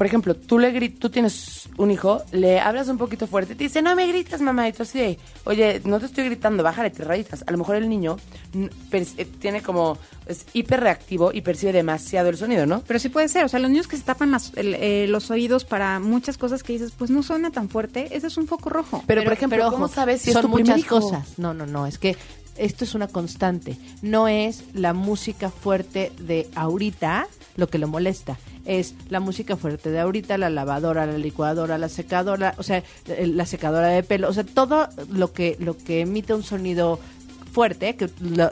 [0.00, 3.64] por ejemplo, tú le gri- tú tienes un hijo, le hablas un poquito fuerte, te
[3.64, 6.88] dice, no me gritas, mamá, y tú así de, oye, no te estoy gritando, bájale,
[6.88, 7.44] te rayitas.
[7.46, 8.16] A lo mejor el niño
[8.54, 12.80] eh, tiene como, es hiperreactivo y percibe demasiado el sonido, ¿no?
[12.86, 15.30] Pero sí puede ser, o sea, los niños que se tapan las- el- eh, los
[15.30, 18.70] oídos para muchas cosas que dices, pues no suena tan fuerte, ese es un foco
[18.70, 19.04] rojo.
[19.06, 21.00] Pero, por ejemplo, pero ¿cómo ojo, sabes si son es tu primer muchas hijo?
[21.00, 21.38] cosas?
[21.38, 22.16] No, no, no, es que
[22.56, 23.76] esto es una constante.
[24.00, 28.38] No es la música fuerte de ahorita lo que lo molesta.
[28.64, 33.36] Es la música fuerte de ahorita, la lavadora, la licuadora, la secadora, o sea, el-
[33.36, 36.98] la secadora de pelo, o sea, todo lo que lo que emite un sonido
[37.52, 38.50] fuerte, que lo,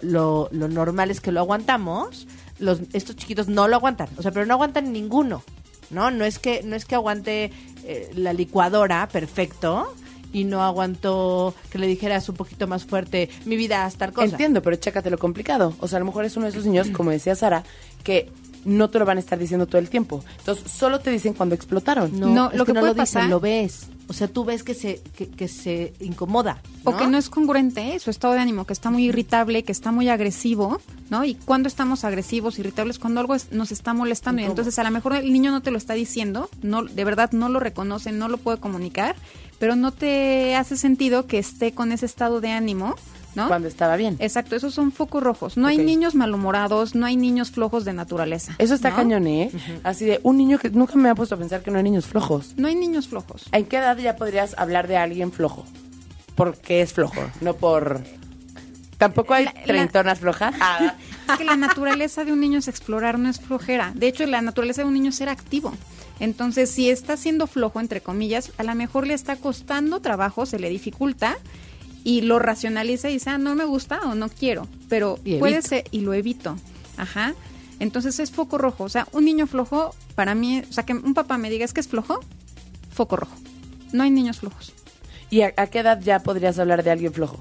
[0.50, 2.26] lo, normal es que lo aguantamos,
[2.58, 5.42] los, estos chiquitos no lo aguantan, o sea, pero no aguantan ninguno,
[5.90, 6.10] ¿no?
[6.10, 7.52] No es que, no es que aguante
[7.84, 9.94] eh, la licuadora perfecto
[10.32, 14.26] y no aguantó que le dijeras un poquito más fuerte, mi vida, haz tal cosa.
[14.32, 15.74] Entiendo, pero chécate lo complicado.
[15.80, 17.62] O sea, a lo mejor es uno de esos niños, como decía Sara,
[18.02, 18.30] que
[18.68, 20.22] no te lo van a estar diciendo todo el tiempo.
[20.38, 22.18] Entonces, solo te dicen cuando explotaron.
[22.18, 23.86] No, No, lo que no puede lo dicen, pasar- lo ves.
[24.10, 26.62] O sea, tú ves que se, que, que se incomoda.
[26.84, 27.98] O que no es congruente ¿eh?
[27.98, 31.24] su estado de ánimo, que está muy irritable, que está muy agresivo, ¿no?
[31.26, 34.40] Y cuando estamos agresivos, irritables, cuando algo es- nos está molestando.
[34.40, 37.32] Y entonces a lo mejor el niño no te lo está diciendo, no, de verdad
[37.32, 39.14] no lo reconoce, no lo puede comunicar,
[39.58, 42.94] pero no te hace sentido que esté con ese estado de ánimo,
[43.38, 43.48] ¿no?
[43.48, 44.16] Cuando estaba bien.
[44.18, 45.56] Exacto, esos son focos rojos.
[45.56, 48.54] No hay niños malhumorados, no hay niños flojos de naturaleza.
[48.58, 48.96] Eso está ¿no?
[48.96, 49.50] cañón, ¿eh?
[49.84, 52.06] Así de un niño que nunca me ha puesto a pensar que no hay niños
[52.06, 52.54] flojos.
[52.56, 53.44] No hay niños flojos.
[53.52, 55.64] ¿En qué edad ya podrías hablar de alguien flojo?
[56.34, 58.02] Porque es flojo, no por...
[58.98, 60.54] Tampoco hay La- flojas.
[60.60, 60.94] Ah,
[61.30, 63.92] Es que la naturaleza de un niño es explorar, no es flojera.
[63.94, 65.72] De hecho, la naturaleza de un niño es ser activo.
[66.20, 70.58] Entonces, si está siendo flojo, entre comillas, a lo mejor le está costando trabajo, se
[70.58, 71.36] le dificulta
[72.04, 74.66] y lo racionaliza y dice, ah, no me gusta o no quiero.
[74.88, 76.56] Pero puede ser, y lo evito.
[76.96, 77.34] Ajá.
[77.80, 78.84] Entonces es foco rojo.
[78.84, 81.72] O sea, un niño flojo, para mí, o sea, que un papá me diga, es
[81.72, 82.20] que es flojo,
[82.90, 83.36] foco rojo.
[83.92, 84.72] No hay niños flojos.
[85.30, 87.38] ¿Y a, a qué edad ya podrías hablar de alguien flojo?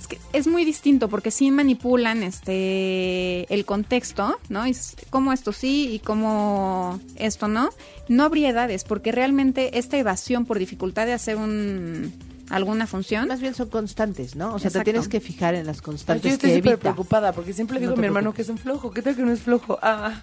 [0.00, 4.66] Es que es muy distinto porque sí manipulan este el contexto, ¿no?
[4.66, 4.76] Y
[5.10, 7.70] cómo esto sí y cómo esto no.
[8.08, 12.12] No habría edades porque realmente esta evasión por dificultad de hacer un
[12.52, 14.54] alguna función Más bien son constantes, ¿no?
[14.54, 14.78] O sea, Exacto.
[14.84, 17.74] te tienes que fijar en las Ay, constantes yo estoy que súper preocupada porque siempre
[17.74, 18.36] le digo No a mi hermano preocupes.
[18.36, 18.90] que es un flojo.
[18.92, 19.78] ¿Qué tal que no es flojo?
[19.82, 20.22] Ah,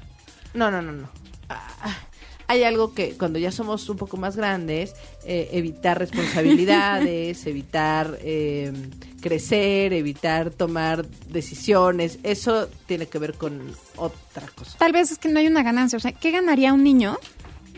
[0.53, 1.09] No, no, no, no.
[1.49, 1.95] Ah,
[2.47, 8.71] Hay algo que cuando ya somos un poco más grandes, eh, evitar responsabilidades, evitar eh,
[9.21, 13.59] crecer, evitar tomar decisiones, eso tiene que ver con
[13.97, 14.77] otra cosa.
[14.79, 15.97] Tal vez es que no hay una ganancia.
[15.97, 17.17] O sea, ¿qué ganaría un niño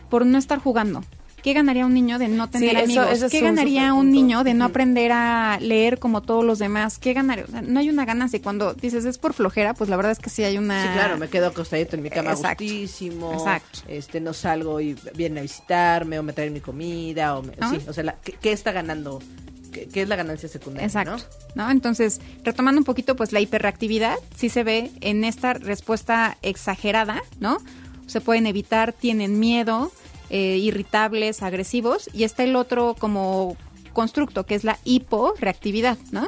[0.09, 1.03] por no estar jugando?
[1.43, 3.25] ¿Qué ganaría un niño de no tener Sí, amigos?
[3.31, 6.97] ¿Qué ganaría un niño de no aprender a leer como todos los demás?
[6.99, 7.45] ¿Qué ganaría?
[7.45, 8.37] O sea, no hay una ganancia.
[8.37, 10.83] Y cuando dices es por flojera, pues la verdad es que sí hay una...
[10.83, 12.63] Sí, claro, me quedo acostadito en mi cama Exacto.
[12.63, 13.33] gustísimo.
[13.33, 13.79] Exacto.
[13.87, 17.71] Este, no salgo y vienen a visitarme o me traen mi comida o me- ¿No?
[17.71, 19.19] sí, o sea, la- ¿qué, qué está ganando?
[19.71, 20.85] ¿Qué, qué es la ganancia secundaria?
[20.85, 21.17] Exacto.
[21.55, 21.65] ¿no?
[21.65, 21.71] ¿no?
[21.71, 27.57] Entonces, retomando un poquito, pues la hiperreactividad sí se ve en esta respuesta exagerada, ¿no?
[28.05, 29.91] Se pueden evitar, tienen miedo,
[30.31, 33.55] eh, irritables, agresivos, y está el otro como
[33.93, 36.27] constructo, que es la hiporreactividad, ¿no?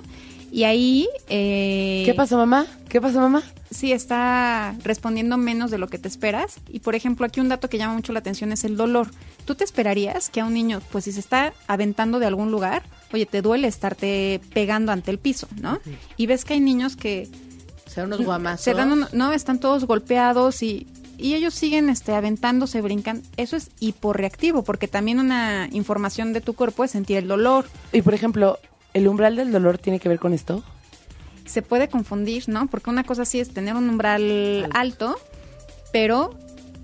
[0.51, 1.07] Y ahí...
[1.29, 2.67] eh, ¿Qué pasó, mamá?
[2.89, 3.41] ¿Qué pasó, mamá?
[3.71, 6.57] sí está respondiendo menos de lo que te esperas.
[6.69, 9.07] Y por ejemplo, aquí un dato que llama mucho la atención es el dolor.
[9.45, 12.83] ¿Tú te esperarías que a un niño, pues si se está aventando de algún lugar,
[13.11, 15.79] oye, te duele estarte pegando ante el piso, ¿no?
[16.17, 17.27] Y ves que hay niños que
[17.87, 18.63] O sea, unos guamazos.
[18.63, 20.85] se dan un- no, están todos golpeados y,
[21.17, 23.21] y ellos siguen este aventándose, brincan.
[23.37, 27.65] Eso es hiporreactivo, porque también una información de tu cuerpo es sentir el dolor.
[27.91, 28.59] Y por ejemplo,
[28.93, 30.63] ¿el umbral del dolor tiene que ver con esto?
[31.45, 32.67] se puede confundir, ¿no?
[32.67, 35.19] Porque una cosa sí es tener un umbral alto,
[35.91, 36.37] pero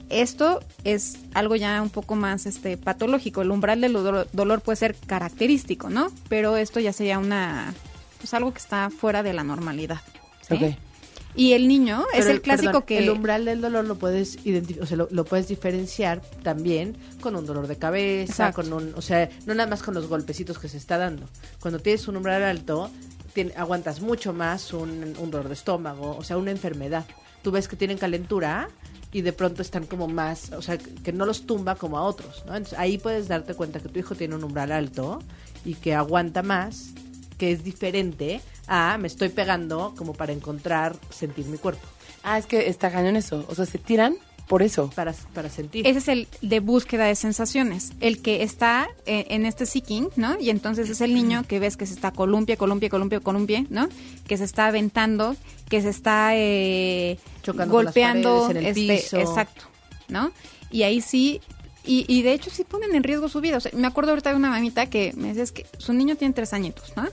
[0.09, 3.41] esto es algo ya un poco más este patológico.
[3.41, 6.11] El umbral del dolor, dolor puede ser característico, ¿no?
[6.27, 7.73] Pero esto ya sería una
[8.19, 10.01] pues algo que está fuera de la normalidad.
[10.41, 10.55] ¿sí?
[10.55, 10.88] Ok.
[11.35, 14.37] Y el niño es el clásico perdón, que el umbral del dolor lo puedes
[14.81, 18.63] o sea, lo, lo puedes diferenciar también con un dolor de cabeza, Exacto.
[18.63, 21.27] con un, o sea, no nada más con los golpecitos que se está dando.
[21.59, 22.89] Cuando tienes un umbral alto,
[23.35, 27.05] tien- aguantas mucho más un, un dolor de estómago, o sea, una enfermedad.
[27.43, 28.69] Tú ves que tienen calentura
[29.13, 32.03] y de pronto están como más, o sea, que que no los tumba como a
[32.03, 32.55] otros, ¿no?
[32.55, 35.19] Entonces, ahí puedes darte cuenta que tu hijo tiene un umbral alto
[35.63, 36.89] y que aguanta más,
[37.37, 41.85] que es diferente a me estoy pegando como para encontrar, sentir mi cuerpo.
[42.23, 43.45] Ah, es que está cañón eso.
[43.49, 44.15] O sea, se tiran
[44.47, 44.89] por eso.
[44.95, 45.85] para, para sentir.
[45.85, 50.39] ese es el de búsqueda de sensaciones, el que está eh, en este seeking, ¿no?
[50.39, 53.87] Y entonces es el niño que ves que se está columpia, columpia, columpia, columpia, ¿no?
[54.27, 55.35] Que se está aventando,
[55.69, 59.17] que se está eh, Chocando con las golpeando, paredes, en el este, piso.
[59.17, 59.65] exacto,
[60.07, 60.31] ¿no?
[60.71, 61.41] Y ahí sí,
[61.85, 63.57] y, y de hecho sí ponen en riesgo su vida.
[63.57, 66.15] O sea, me acuerdo ahorita de una mamita que me decía es que su niño
[66.15, 67.07] tiene tres añitos, ¿no?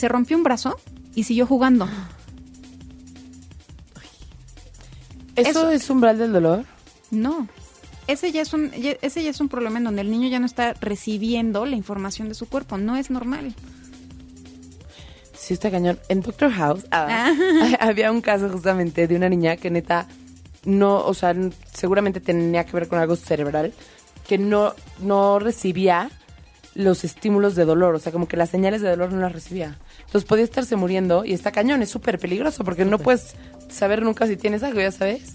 [0.00, 0.78] Se rompió un brazo
[1.14, 1.86] y siguió jugando.
[5.36, 6.64] ¿Eso, Eso- es umbral del dolor?
[7.10, 7.48] No.
[8.06, 10.40] Ese ya, es un, ya- ese ya es un problema en donde el niño ya
[10.40, 12.76] no está recibiendo la información de su cuerpo.
[12.78, 13.54] No es normal.
[15.34, 15.98] Sí, está cañón.
[16.08, 17.32] En Doctor House ah,
[17.80, 20.06] había un caso justamente de una niña que neta
[20.64, 21.34] no, o sea,
[21.72, 23.72] seguramente tenía que ver con algo cerebral,
[24.26, 26.10] que no, no recibía
[26.74, 29.78] los estímulos de dolor, o sea, como que las señales de dolor no las recibía.
[30.10, 33.36] Entonces podía estarse muriendo y está cañón, es súper peligroso porque no puedes
[33.68, 35.34] saber nunca si tienes algo, ya sabes.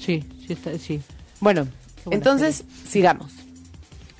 [0.00, 1.00] Sí, sí, está, sí.
[1.38, 1.68] Bueno,
[2.10, 3.30] entonces sigamos.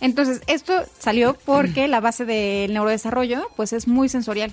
[0.01, 4.53] Entonces, esto salió porque la base del neurodesarrollo, pues es muy sensorial.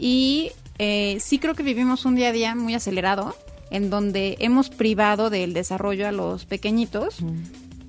[0.00, 0.50] Y
[0.80, 3.36] eh, sí creo que vivimos un día a día muy acelerado,
[3.70, 7.18] en donde hemos privado del desarrollo a los pequeñitos.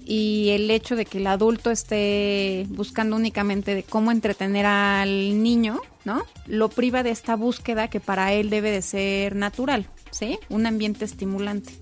[0.05, 5.79] Y el hecho de que el adulto esté buscando únicamente de cómo entretener al niño,
[6.05, 6.23] ¿no?
[6.47, 10.39] Lo priva de esta búsqueda que para él debe de ser natural, ¿sí?
[10.49, 11.73] Un ambiente estimulante.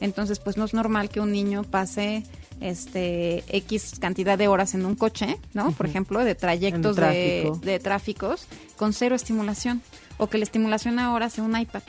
[0.00, 2.22] Entonces, pues no es normal que un niño pase
[2.60, 5.72] este X cantidad de horas en un coche, ¿no?
[5.72, 7.56] Por ejemplo, de trayectos de, tráfico.
[7.64, 8.46] de tráficos
[8.76, 9.82] con cero estimulación.
[10.20, 11.82] O que la estimulación ahora sea un iPad.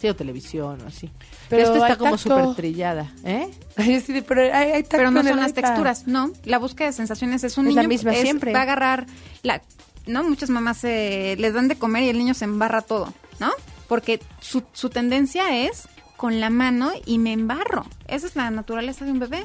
[0.00, 1.10] Sí, o televisión o así.
[1.48, 3.48] Pero hay está como súper trillada, ¿eh?
[4.06, 5.62] Sí, pero hay, hay tacto Pero no son las iPad.
[5.62, 6.30] texturas, no.
[6.44, 7.82] La búsqueda de sensaciones es un Es niño.
[7.82, 8.52] la misma siempre.
[8.52, 9.06] Va a agarrar
[9.42, 9.62] la.
[10.06, 13.50] No, muchas mamás eh, les dan de comer y el niño se embarra todo, ¿no?
[13.88, 17.86] Porque su, su tendencia es con la mano y me embarro.
[18.06, 19.44] Esa es la naturaleza de un bebé,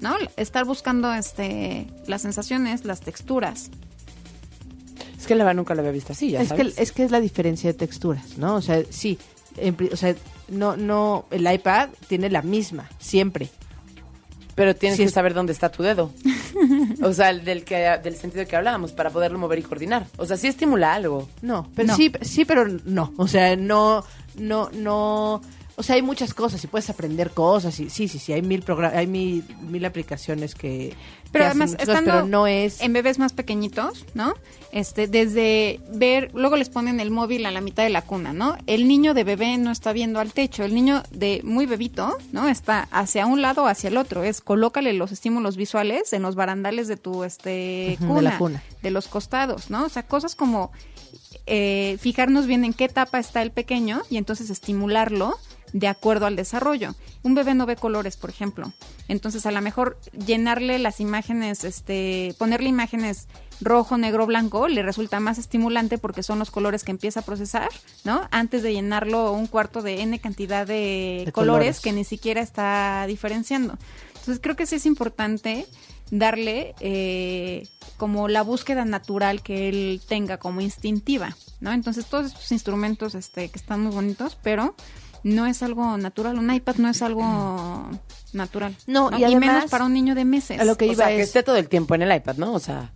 [0.00, 0.16] ¿no?
[0.36, 3.70] Estar buscando este las sensaciones, las texturas.
[5.18, 6.78] Es que la verdad nunca la había visto así, ya Es que, sabes.
[6.78, 8.54] es que es la diferencia de texturas, ¿no?
[8.56, 9.18] O sea, sí,
[9.56, 10.14] en o sea,
[10.48, 13.50] no, no, el iPad tiene la misma, siempre.
[14.58, 16.10] Pero tienes Sí que saber dónde está tu dedo.
[17.00, 20.06] O sea, el del, que, del sentido que hablábamos, para poderlo mover y coordinar.
[20.16, 21.28] O sea, sí estimula algo.
[21.42, 21.94] No, pero No.
[21.96, 23.12] sí, sí, pero no.
[23.16, 24.04] O sea, no,
[24.36, 25.40] no, no.
[25.78, 28.64] O sea, hay muchas cosas y puedes aprender cosas y sí, sí, sí, hay mil
[28.92, 30.92] hay mil, mil aplicaciones que,
[31.30, 34.34] Pero además, cosas, estando pero no es en bebés más pequeñitos, ¿no?
[34.72, 38.56] Este, desde ver, luego les ponen el móvil a la mitad de la cuna, ¿no?
[38.66, 42.48] El niño de bebé no está viendo al techo, el niño de muy bebito, ¿no?
[42.48, 46.34] Está hacia un lado o hacia el otro, es colócale los estímulos visuales en los
[46.34, 48.62] barandales de tu este Ujú, de cuna, la cuna.
[48.82, 49.84] de los costados, ¿no?
[49.84, 50.72] O sea, cosas como
[51.46, 55.38] eh, fijarnos bien en qué etapa está el pequeño y entonces estimularlo
[55.72, 56.94] de acuerdo al desarrollo.
[57.22, 58.72] Un bebé no ve colores, por ejemplo.
[59.08, 63.28] Entonces, a lo mejor llenarle las imágenes, este, ponerle imágenes
[63.60, 67.68] rojo, negro, blanco, le resulta más estimulante porque son los colores que empieza a procesar,
[68.04, 68.28] ¿no?
[68.30, 71.80] Antes de llenarlo un cuarto de N cantidad de, De colores, colores.
[71.80, 73.76] que ni siquiera está diferenciando.
[74.10, 75.66] Entonces, creo que sí es importante
[76.10, 77.66] darle eh,
[77.96, 81.72] como la búsqueda natural que él tenga como instintiva, ¿no?
[81.72, 84.74] Entonces todos estos instrumentos este, que están muy bonitos, pero
[85.24, 87.88] no es algo natural, un iPad no es algo
[88.32, 88.76] natural.
[88.86, 90.60] No, y menos además, para un niño de meses.
[90.60, 92.36] a lo que o iba sea, que es, esté todo el tiempo en el iPad,
[92.36, 92.52] ¿no?
[92.52, 92.92] O sea,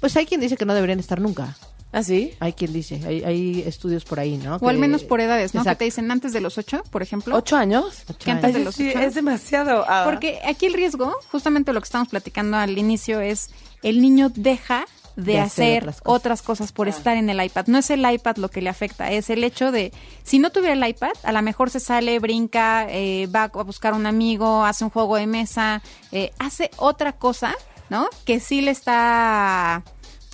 [0.00, 1.56] pues hay quien dice que no deberían estar nunca.
[1.90, 2.34] ¿ah, sí?
[2.40, 4.56] Hay quien dice, hay, hay estudios por ahí, ¿no?
[4.56, 5.62] o al Que- menos por edades, ¿no?
[5.62, 5.78] Que Exacto.
[5.78, 7.34] te dicen antes de los ocho, por ejemplo.
[7.34, 8.02] ¿Ocho años?
[8.08, 8.58] Ocho que antes años.
[8.58, 8.98] de los Sí, ocho.
[9.00, 9.84] es demasiado.
[9.88, 10.02] ah.
[10.04, 13.50] Porque aquí el riesgo, justamente lo que estamos platicando al inicio, es
[13.82, 14.84] el niño deja
[15.18, 16.16] de, De hacer hacer, otras cosas.
[16.16, 17.66] otras cosas por estar en el iPad.
[17.66, 19.92] No es el iPad lo que le afecta, es el hecho de,
[20.22, 23.94] si no tuviera el iPad, a lo mejor se sale, brinca, eh, va a buscar
[23.94, 27.54] un amigo, hace un juego de mesa, eh, hace otra cosa,
[27.90, 28.08] ¿no?
[28.24, 29.82] Que sí le está...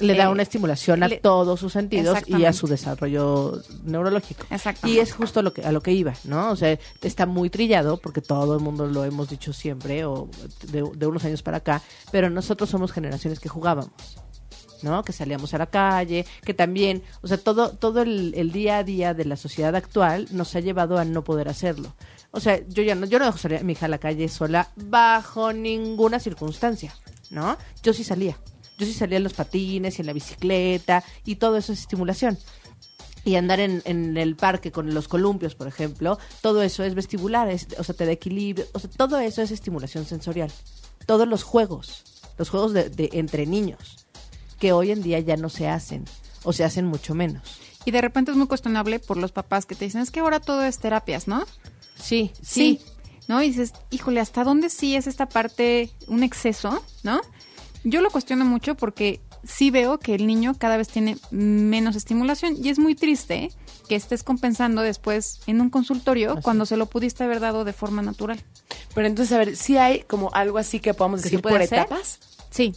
[0.00, 4.44] le da eh, una estimulación a le- todos sus sentidos y a su desarrollo neurológico.
[4.50, 4.98] Exactamente.
[4.98, 6.50] Y es justo lo que, a lo que iba, ¿no?
[6.50, 10.28] O sea, está muy trillado porque todo el mundo lo hemos dicho siempre o
[10.70, 11.80] de, de unos años para acá,
[12.10, 13.92] pero nosotros somos generaciones que jugábamos.
[14.84, 15.02] ¿No?
[15.02, 19.14] Que salíamos a la calle, que también, o sea, todo, todo el, día a día
[19.14, 21.96] de la sociedad actual nos ha llevado a no poder hacerlo.
[22.30, 24.28] O sea, yo ya no, yo no dejo salir a mi hija a la calle
[24.28, 26.94] sola bajo ninguna circunstancia,
[27.30, 27.56] ¿no?
[27.82, 28.38] Yo sí salía.
[28.78, 32.38] Yo sí salía en los patines y en la bicicleta y todo eso es estimulación.
[33.24, 37.48] Y andar en, en el parque con los columpios, por ejemplo, todo eso es vestibular,
[37.48, 40.50] es- o sea, te da equilibrio, o sea, todo eso es estimulación sensorial.
[41.06, 42.02] Todos los juegos,
[42.36, 44.03] los juegos de, de entre niños,
[44.64, 46.06] que hoy en día ya no se hacen,
[46.42, 47.60] o se hacen mucho menos.
[47.84, 50.40] Y de repente es muy cuestionable por los papás que te dicen, es que ahora
[50.40, 51.44] todo es terapias, ¿no?
[51.96, 52.80] Sí, sí.
[52.80, 52.80] Sí.
[53.28, 53.42] ¿No?
[53.42, 57.20] Y dices, híjole, ¿hasta dónde sí es esta parte un exceso, ¿no?
[57.82, 62.56] Yo lo cuestiono mucho porque sí veo que el niño cada vez tiene menos estimulación
[62.56, 63.50] y es muy triste
[63.86, 67.74] que estés compensando después en un consultorio Así cuando se lo pudiste haber dado de
[67.74, 68.42] forma natural.
[68.94, 72.18] Pero entonces, a ver, si hay como algo así que podamos ¿Que decir por etapas.
[72.48, 72.72] Sí.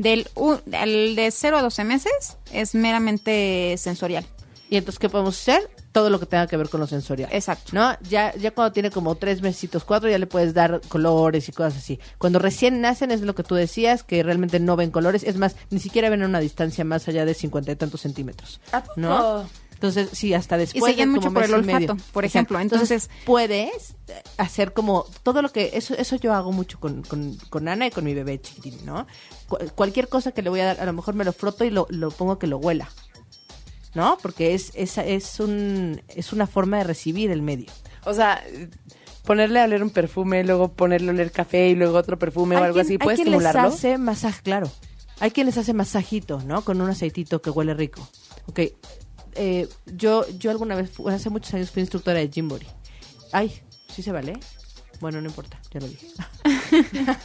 [0.00, 0.26] Del
[0.72, 4.24] al de 0 a 12 meses es meramente sensorial.
[4.70, 5.68] Y entonces, ¿qué podemos hacer?
[5.92, 7.28] Todo lo que tenga que ver con lo sensorial.
[7.30, 7.72] Exacto.
[7.74, 7.94] ¿No?
[8.08, 11.76] Ya, ya cuando tiene como tres mesitos, cuatro, ya le puedes dar colores y cosas
[11.76, 12.00] así.
[12.16, 15.22] Cuando recién nacen es lo que tú decías, que realmente no ven colores.
[15.22, 18.58] Es más, ni siquiera ven a una distancia más allá de cincuenta y tantos centímetros.
[18.72, 18.94] ¿A poco?
[18.98, 19.44] ¿No?
[19.80, 20.82] Entonces, sí, hasta después.
[20.82, 21.92] Y se guían mucho por el medio.
[21.92, 22.58] olfato, por ejemplo.
[22.58, 22.74] Exacto.
[22.76, 25.70] Entonces- puedes eh, hacer como todo lo que.
[25.72, 29.06] Eso eso yo hago mucho con, con, con Ana y con mi bebé chiquitín, ¿no?
[29.48, 31.70] Cu- cualquier cosa que le voy a dar, a lo mejor me lo froto y
[31.70, 32.90] lo, lo pongo que lo huela.
[33.94, 34.18] ¿No?
[34.22, 37.66] Porque es, es, es, un, es una forma de recibir el medio.
[38.04, 38.44] O sea,
[39.24, 42.58] ponerle a oler un perfume, luego ponerle a oler café y luego otro perfume o
[42.58, 43.74] Hay algo quien- así, hay ¿puede quien les estimularlo?
[43.74, 44.70] hace masaje, claro.
[45.18, 46.62] Hay quien les hace masajito, ¿no?
[46.62, 48.08] Con un aceitito que huele rico.
[48.46, 48.60] Ok.
[49.34, 52.66] Eh, yo, yo alguna vez, hace muchos años fui instructora de Jimbori.
[53.32, 54.38] Ay, ¿sí se vale?
[55.00, 56.06] Bueno, no importa, ya lo dije.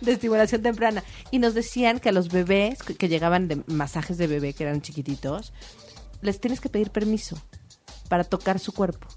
[0.00, 1.02] de estimulación temprana.
[1.30, 4.82] Y nos decían que a los bebés que llegaban de masajes de bebé, que eran
[4.82, 5.52] chiquititos,
[6.20, 7.38] les tienes que pedir permiso
[8.08, 9.08] para tocar su cuerpo.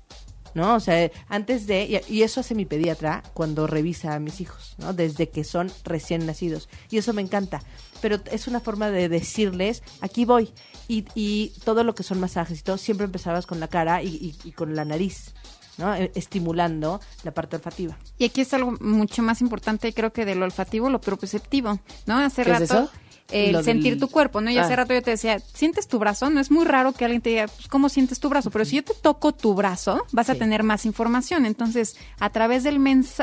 [0.58, 0.76] ¿No?
[0.76, 4.92] O sea, antes de, y, eso hace mi pediatra cuando revisa a mis hijos, ¿no?
[4.92, 6.68] Desde que son recién nacidos.
[6.90, 7.62] Y eso me encanta.
[8.02, 10.52] Pero es una forma de decirles, aquí voy.
[10.88, 14.08] Y, y todo lo que son masajes y todo, siempre empezabas con la cara y,
[14.08, 15.34] y- y con la nariz,
[15.78, 15.94] ¿no?
[15.96, 17.98] Eh, Estimulando la parte olfativa.
[18.18, 22.18] Y aquí es algo mucho más importante, creo que de lo olfativo, lo propioceptivo, ¿no?
[22.18, 22.92] Hace ¿Qué es rato, eso?
[23.32, 24.50] El Lo sentir del- tu cuerpo, ¿no?
[24.50, 24.78] Y hace Ah.
[24.78, 26.30] rato yo te decía, ¿sientes tu brazo?
[26.30, 28.52] No es muy raro que alguien te diga, pues, ¿cómo sientes tu brazo?
[28.52, 31.46] Pero si yo te toco tu brazo, vas a tener más información.
[31.46, 32.80] Entonces, a través del,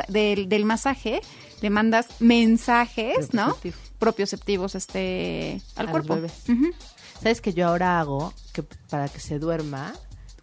[0.09, 1.21] del, del masaje,
[1.61, 3.45] le mandas mensajes, ¿no?
[3.55, 3.75] Propioceptivo.
[3.99, 6.27] Propioceptivos este, al A los cuerpo.
[7.21, 9.93] ¿Sabes que yo ahora hago que para que se duerma,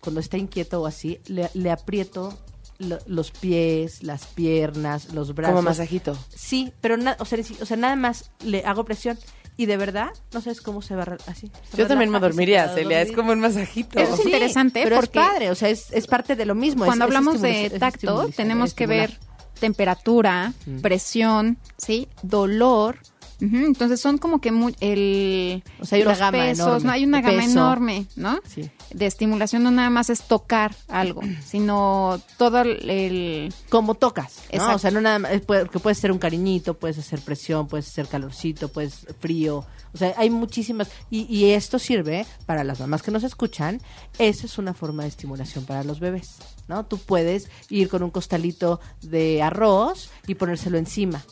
[0.00, 2.36] cuando está inquieto o así, le, le aprieto
[2.78, 5.54] lo- los pies, las piernas, los brazos.
[5.54, 6.16] Como masajito.
[6.34, 9.16] Sí, pero na- o, sea, o sea, nada más le hago presión
[9.56, 11.50] y de verdad no sabes cómo se va así.
[11.70, 13.02] se Yo también me dormiría, Celia.
[13.02, 13.98] Es como un masajito.
[13.98, 16.84] Eso es interesante pero porque- es padre, o sea, es, es parte de lo mismo.
[16.84, 19.18] Cuando es hablamos de tacto, tenemos que ver
[19.60, 22.08] temperatura, presión, ¿sí?
[22.22, 22.98] Dolor.
[23.42, 26.92] Entonces son como que muy, el, O sea, hay una gama pesos, enorme ¿no?
[26.92, 27.50] Hay una de gama peso.
[27.52, 28.40] enorme, ¿no?
[28.46, 28.70] Sí.
[28.94, 34.74] De estimulación no nada más es tocar algo, sino todo el, como tocas, ¿no?
[34.74, 37.66] O sea, no nada más, es puede- que puedes ser un cariñito, puedes hacer presión,
[37.66, 39.64] puedes hacer calorcito, puedes frío,
[39.94, 43.80] o sea, hay muchísimas, y, y esto sirve para las mamás que nos escuchan,
[44.18, 46.36] esa es una forma de estimulación para los bebés,
[46.68, 46.86] ¿no?
[46.86, 51.22] Tú puedes ir con un costalito de arroz y ponérselo encima,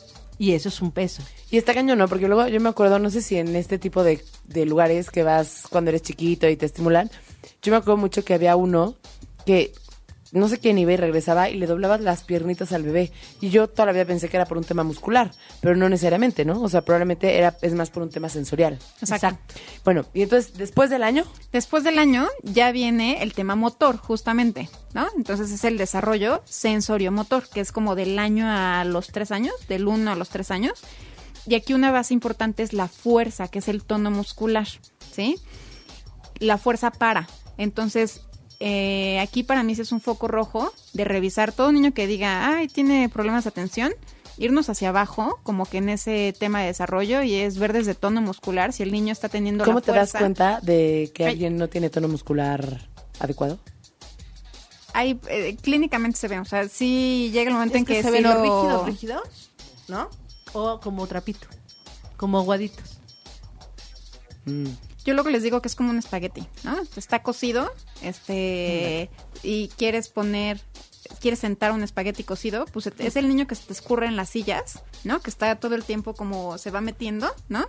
[0.41, 1.21] y eso es un peso.
[1.51, 2.07] Y está cañón, ¿no?
[2.07, 5.21] Porque luego yo me acuerdo, no sé si en este tipo de, de lugares que
[5.21, 7.11] vas cuando eres chiquito y te estimulan,
[7.61, 8.95] yo me acuerdo mucho que había uno
[9.45, 9.71] que
[10.31, 13.11] no sé quién iba y regresaba y le doblabas las piernitas al bebé.
[13.39, 16.45] Y yo toda la vida pensé que era por un tema muscular, pero no necesariamente,
[16.45, 16.61] ¿no?
[16.61, 18.79] O sea, probablemente era, es más por un tema sensorial.
[19.01, 19.37] Exacto.
[19.83, 24.69] Bueno, y entonces, después del año, Después del año ya viene el tema motor, justamente,
[24.93, 25.07] ¿no?
[25.17, 29.87] Entonces es el desarrollo sensorio-motor, que es como del año a los tres años, del
[29.87, 30.79] uno a los tres años.
[31.45, 34.67] Y aquí una base importante es la fuerza, que es el tono muscular,
[35.11, 35.39] ¿sí?
[36.39, 37.27] La fuerza para.
[37.57, 38.21] Entonces,
[38.61, 42.55] eh, aquí para mí sí es un foco rojo de revisar todo niño que diga,
[42.55, 43.91] ay, tiene problemas de atención,
[44.37, 48.21] irnos hacia abajo, como que en ese tema de desarrollo, y es ver desde tono
[48.21, 51.67] muscular si el niño está teniendo ¿cómo la te das cuenta de que alguien no
[51.69, 52.87] tiene tono muscular
[53.19, 53.59] adecuado?
[54.93, 58.09] hay eh, clínicamente se ve, o sea, sí llega el momento Es en que, se
[58.09, 59.49] sí ven o lo- rígidos, rígidos,
[59.87, 60.09] ¿no?
[60.53, 61.47] O como trapito,
[62.17, 62.99] como aguaditos.
[64.45, 64.65] Mm.
[65.05, 66.77] Yo lo que les digo que es como un espagueti, ¿no?
[66.95, 67.71] Está cocido,
[68.03, 69.09] este,
[69.43, 70.61] y quieres poner,
[71.19, 74.29] quieres sentar un espagueti cocido, pues es el niño que se te escurre en las
[74.29, 75.19] sillas, ¿no?
[75.19, 77.67] Que está todo el tiempo como se va metiendo, ¿no?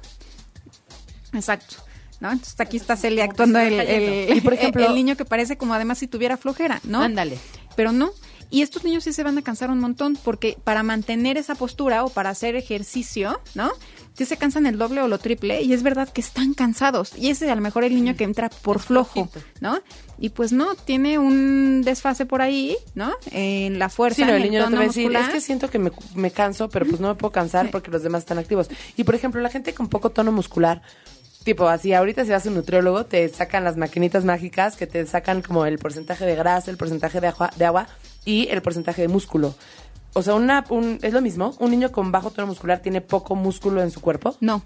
[1.33, 1.77] Exacto.
[2.21, 2.31] ¿No?
[2.31, 5.99] Entonces aquí está Celia actuando el, el- por ejemplo- el niño que parece como además
[5.99, 7.01] si tuviera flojera, ¿no?
[7.03, 7.37] Ándale.
[7.75, 8.13] pero no.
[8.49, 12.05] Y estos niños sí se van a cansar un montón porque para mantener esa postura
[12.05, 13.73] o para hacer ejercicio, ¿no?
[14.15, 17.17] Sí se cansan el doble o lo triple y es verdad que están cansados.
[17.17, 19.29] Y ese es a lo mejor el niño que entra por flojo.
[19.61, 19.81] ¿no?
[20.19, 23.13] Y pues no, tiene un desfase por ahí, ¿no?
[23.31, 25.71] En la fuerza, Sí, no, el niño no te va a decir, es que siento
[25.71, 28.69] que me, me canso, pero pues no me puedo cansar porque los demás están activos.
[28.97, 30.83] Y por ejemplo, la gente con poco tono muscular,
[31.43, 35.07] tipo así, ahorita si vas a un nutriólogo, te sacan las maquinitas mágicas que te
[35.07, 37.89] sacan como el porcentaje de grasa, el porcentaje de agua, de agua
[38.25, 39.55] y el porcentaje de músculo.
[40.15, 43.35] O sea, una, un, es lo mismo, un niño con bajo tono muscular tiene poco
[43.35, 44.37] músculo en su cuerpo.
[44.41, 44.63] No.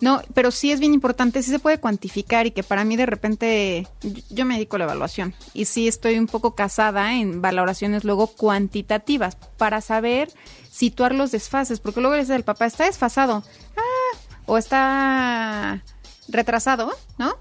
[0.00, 3.06] No, pero sí es bien importante, sí se puede cuantificar y que para mí de
[3.06, 3.86] repente
[4.28, 8.26] yo- me dedico a la evaluación y sí estoy un poco casada en valoraciones luego
[8.26, 10.30] cuantitativas para saber
[10.70, 13.44] situar los desfases, porque luego le dice el papá, está desfasado,
[13.76, 15.82] ah, o está
[16.28, 17.36] retrasado, ¿no?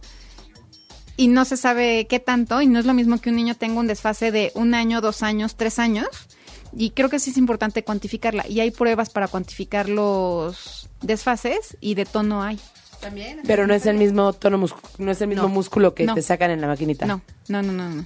[1.17, 3.79] Y no se sabe qué tanto, y no es lo mismo que un niño tenga
[3.79, 6.07] un desfase de un año, dos años, tres años,
[6.77, 11.95] y creo que sí es importante cuantificarla, y hay pruebas para cuantificar los desfases, y
[11.95, 12.59] de tono hay.
[13.01, 13.41] También.
[13.45, 15.49] Pero no es el mismo tono mus- no es el mismo No.
[15.49, 16.13] músculo que No.
[16.15, 17.05] te sacan en la maquinita.
[17.05, 18.05] No, no, no, no, no.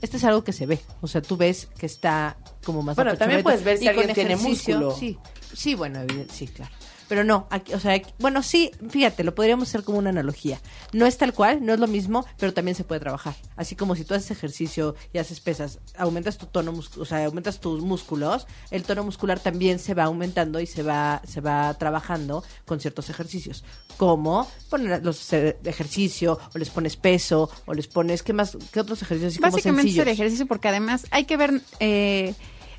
[0.00, 0.80] Este es algo que se ve.
[1.02, 4.36] O sea, tú ves que está como más Bueno, también puedes ver si alguien tiene
[4.36, 4.94] músculo.
[4.96, 5.18] Sí,
[5.54, 6.72] sí, bueno, evidente- sí, claro.
[7.14, 10.60] Pero no, aquí, o sea, aquí- bueno, sí, fíjate, lo podríamos hacer como una analogía.
[10.92, 13.36] No es tal cual, no es lo mismo, pero también se puede trabajar.
[13.54, 17.60] Así como si tú haces ejercicio y haces pesas, aumentas tu tono, o sea, aumentas
[17.60, 22.42] tus músculos, el tono muscular también se va aumentando y se va, se va trabajando
[22.64, 23.62] con ciertos ejercicios.
[23.96, 28.58] Como poner los ejercicio, o les pones peso, o les pones, ¿qué más?
[28.72, 29.34] ¿Qué otros ejercicios?
[29.34, 32.34] así como Básicamente es el ejercicio porque además hay que ver, eh,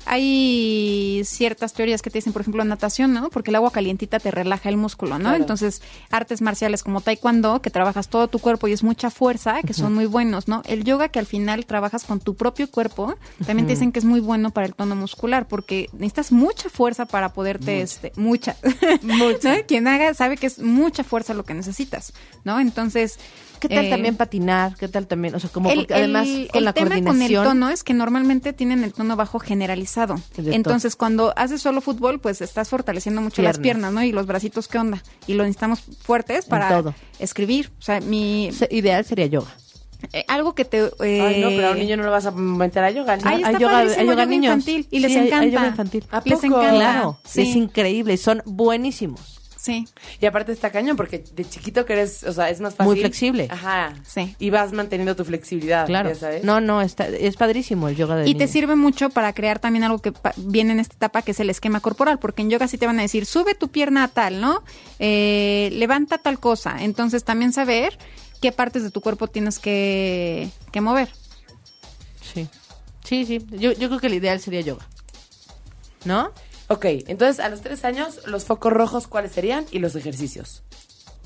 [0.06, 3.28] hay ciertas teorías que te dicen, por ejemplo, natación, ¿no?
[3.30, 5.24] Porque el agua calientita te relaja el músculo, ¿no?
[5.24, 5.36] Claro.
[5.36, 9.74] Entonces, artes marciales como taekwondo, que trabajas todo tu cuerpo y es mucha fuerza, que
[9.74, 10.62] son muy buenos, ¿no?
[10.66, 14.04] El yoga, que al final trabajas con tu propio cuerpo, también te dicen que es
[14.04, 18.56] muy bueno para el tono muscular, porque necesitas mucha fuerza para poderte, este, mucha,
[19.02, 19.62] mucha.
[19.66, 22.12] Quien haga sabe que es mucha fuerza lo que necesitas,
[22.46, 22.58] ¿no?
[22.60, 23.18] Entonces...
[23.58, 24.76] ¿Qué tal eh, también patinar?
[24.76, 25.34] ¿Qué tal también?
[25.34, 27.44] O sea, como el, porque además el- con el la tema con el coordinación.
[27.44, 30.16] tono es que normalmente tienen el tono bajo generalizado.
[30.36, 33.94] Entonces, cuando haces solo fútbol, pues estás fortaleciendo mucho las Piernas.
[33.94, 34.02] ¿no?
[34.04, 35.02] Y los bracitos, ¿qué onda?
[35.26, 36.94] Y lo necesitamos fuertes para todo.
[37.18, 37.72] escribir.
[37.78, 39.48] O sea, mi Se- ideal sería yoga.
[40.12, 42.32] eh, algo que te eh, Ay, no, pero a un niño no lo vas a
[42.32, 43.16] meter a yoga.
[43.16, 43.26] ¿no?
[43.26, 44.52] Ahí está Hay yoga- hay yoga yoga niños.
[44.54, 45.48] infantil y les Sí, hay- hay encanta.
[45.48, 46.04] yoga infantil.
[46.10, 46.46] ¿A Les poco?
[46.46, 46.70] encanta.
[46.74, 47.40] Claro, Sí.
[47.40, 49.32] es increíble son buenísimos.
[49.66, 49.84] Sí,
[50.20, 52.92] Y aparte está cañón, porque de chiquito que eres, o sea, es más fácil.
[52.92, 53.48] Muy flexible.
[53.50, 53.94] Ajá.
[54.06, 54.36] Sí.
[54.38, 56.08] Y vas manteniendo tu flexibilidad, Claro.
[56.10, 56.44] ya sabes.
[56.44, 59.82] No, no, está, es padrísimo el yoga de Y te sirve mucho para crear también
[59.82, 62.68] algo que pa- viene en esta etapa, que es el esquema corporal, porque en yoga
[62.68, 64.62] sí te van a decir, sube tu pierna a tal, ¿no?
[65.00, 66.76] Eh, levanta tal cosa.
[66.84, 67.98] Entonces también saber
[68.40, 71.08] qué partes de tu cuerpo tienes que, que mover.
[72.22, 72.46] Sí,
[73.04, 73.44] sí, sí.
[73.50, 74.86] Yo, yo creo que el ideal sería yoga.
[76.04, 76.30] ¿No?
[76.68, 79.64] Ok, entonces a los tres años, los focos rojos, ¿cuáles serían?
[79.70, 80.62] Y los ejercicios.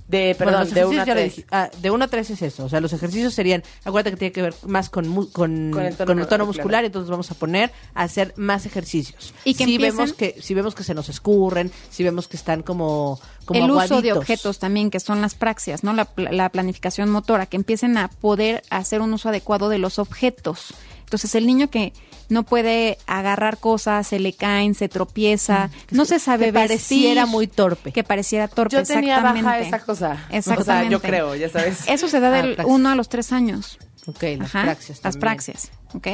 [0.07, 1.37] De, perdón, de ejercicios una a ya lo tres.
[1.37, 1.47] dije.
[1.53, 2.65] Ah, de 1 a 3 es eso.
[2.65, 5.85] O sea, los ejercicios serían, acuérdate que tiene que ver más con, mu- con, Con
[5.87, 6.85] el tono con el tono muscular.
[6.85, 9.33] entonces vamos a poner a hacer más ejercicios.
[9.45, 12.37] Y que si empiecen- vemos que si vemos que se nos escurren, si vemos que
[12.37, 15.93] están como como el uso de objetos también, que son las praxias, ¿no?
[15.93, 20.75] La, la planificación motora, que empiecen a poder hacer un uso adecuado de los objetos.
[21.05, 21.93] Entonces, el niño que
[22.31, 27.47] no puede agarrar cosas, se le caen, se tropieza, no se sabe que pareciera muy
[27.47, 27.93] torpe.
[27.93, 29.69] Que pareciera torpe, Yo tenía baja exactamente.
[29.77, 30.27] esa cosa.
[30.31, 30.63] Exactamente.
[30.63, 31.81] O sea, yo creo, ya sabes.
[31.87, 32.75] Eso se da Ah, del praxis.
[32.75, 33.79] 1 a los 3 años.
[34.07, 36.07] Ok, las Ajá, praxias Las praxias, ¿ok?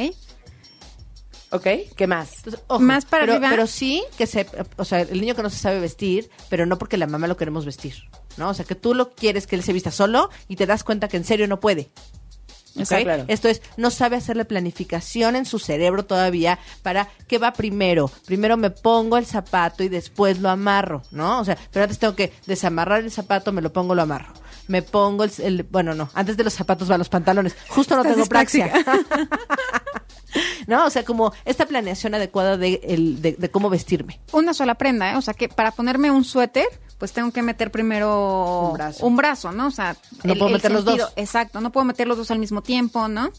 [1.51, 1.65] Ok,
[1.95, 2.37] ¿qué más?
[2.39, 3.49] Entonces, ojo, Más para pero, arriba.
[3.49, 4.45] pero sí que se,
[4.75, 7.37] o sea, el niño que no se sabe vestir, pero no porque la mamá lo
[7.37, 7.95] queremos vestir,
[8.35, 8.49] ¿no?
[8.49, 11.07] O sea, que tú lo quieres que él se vista solo y te das cuenta
[11.07, 11.89] que en serio no puede.
[12.77, 12.81] ¿Ok?
[12.83, 13.25] Está claro.
[13.27, 18.09] Esto es, no sabe hacer la planificación en su cerebro todavía para qué va primero.
[18.25, 21.39] Primero me pongo el zapato y después lo amarro, ¿no?
[21.39, 24.33] O sea, pero antes tengo que desamarrar el zapato, me lo pongo, lo amarro.
[24.67, 27.55] Me pongo el, el- bueno, no, antes de los zapatos van los pantalones.
[27.69, 28.65] Justo no tengo praxia.
[28.65, 29.27] disléxica.
[30.67, 30.85] ¿No?
[30.85, 34.19] O sea, como esta planeación adecuada de, el, de, de cómo vestirme.
[34.33, 35.15] Una sola prenda, ¿eh?
[35.15, 36.67] O sea, que para ponerme un suéter,
[36.97, 39.05] pues tengo que meter primero Un brazo.
[39.05, 39.67] un brazo, ¿no?
[39.67, 41.11] O sea, No puedo meter los dos.
[41.15, 43.31] Exacto, no puedo meter los dos al mismo tiempo, ¿no?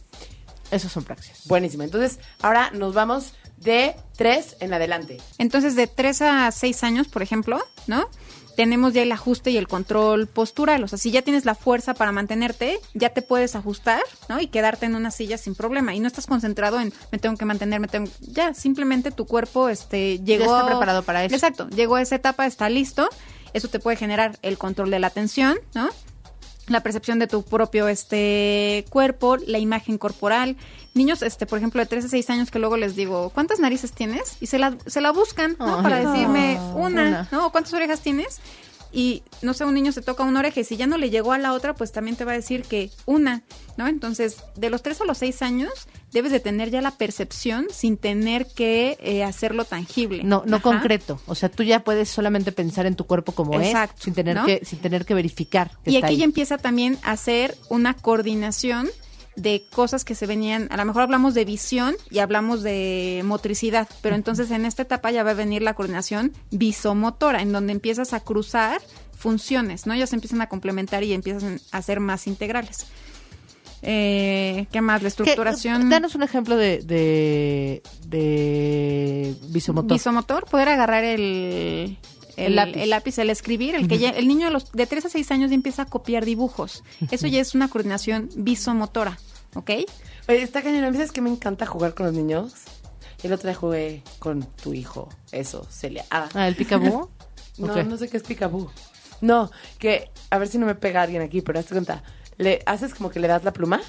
[0.70, 1.42] Esos son praxias.
[1.46, 1.82] Buenísimo.
[1.82, 5.18] Entonces, ahora nos vamos de tres en adelante.
[5.38, 8.08] Entonces, de 3 a 6 años, por ejemplo, ¿no?
[8.54, 10.82] Tenemos ya el ajuste y el control postural.
[10.82, 14.40] O sea, si ya tienes la fuerza para mantenerte, ya te puedes ajustar, ¿no?
[14.40, 15.94] Y quedarte en una silla sin problema.
[15.94, 18.10] Y no estás concentrado en me tengo que mantener, me tengo.
[18.20, 20.56] Ya, simplemente tu cuerpo este, llegó.
[20.56, 21.34] está preparado para eso.
[21.36, 23.08] Exacto, llegó a esa etapa, está listo.
[23.52, 25.88] Eso te puede generar el control de la atención, ¿no?
[26.70, 30.56] la percepción de tu propio este cuerpo, la imagen corporal.
[30.94, 33.92] Niños, este, por ejemplo, de 3 a 6 años que luego les digo, ¿cuántas narices
[33.92, 34.36] tienes?
[34.40, 35.82] Y se la, se la buscan, ¿no?
[35.82, 37.28] Para decirme una, Una.
[37.32, 37.46] ¿no?
[37.46, 38.40] ¿O ¿Cuántas orejas tienes?
[38.92, 41.32] Y no sé, un niño se toca una oreja y si ya no le llegó
[41.32, 43.42] a la otra, pues también te va a decir que una,
[43.76, 43.86] ¿no?
[43.86, 45.70] Entonces, de los 3 a los 6 años,
[46.12, 50.24] debes de tener ya la percepción sin tener que eh, hacerlo tangible.
[50.24, 50.62] No, no Ajá.
[50.62, 51.20] concreto.
[51.26, 54.36] O sea, tú ya puedes solamente pensar en tu cuerpo como Exacto, es, sin tener
[54.36, 54.46] ¿no?
[54.46, 55.70] que, sin tener que verificar.
[55.84, 56.18] que Y está aquí ahí.
[56.20, 58.88] ya empieza también a hacer una coordinación
[59.40, 63.88] de cosas que se venían, a lo mejor hablamos de visión y hablamos de motricidad,
[64.02, 68.12] pero entonces en esta etapa ya va a venir la coordinación visomotora, en donde empiezas
[68.14, 68.80] a cruzar
[69.16, 69.94] funciones, ¿no?
[69.94, 72.86] Ya se empiezan a complementar y empiezan a ser más integrales.
[73.82, 74.96] Eh, ¿Qué más?
[75.02, 79.92] La ¿Qué- estructuración danos un ejemplo de, de, de visomotor.
[79.96, 81.96] visomotor, poder agarrar el,
[82.46, 82.76] El lápiz.
[82.80, 85.30] el lápiz, el escribir, el que ya, el niño a los, de 3 a 6
[85.32, 86.84] años ya empieza a copiar dibujos.
[87.10, 89.18] Eso ya es una coordinación visomotora,
[89.54, 89.70] ¿ok?
[90.28, 90.84] Oye, está cañón.
[90.84, 92.52] A veces que me encanta jugar con los niños.
[93.22, 95.08] El otro día jugué con tu hijo.
[95.32, 96.04] Eso, Celia.
[96.10, 97.10] Ah, Ah, el picabú.
[97.58, 98.70] no, no sé qué es picabú.
[99.20, 102.04] No, que a ver si no me pega alguien aquí, pero hazte cuenta.
[102.36, 103.80] Le haces como que le das la pluma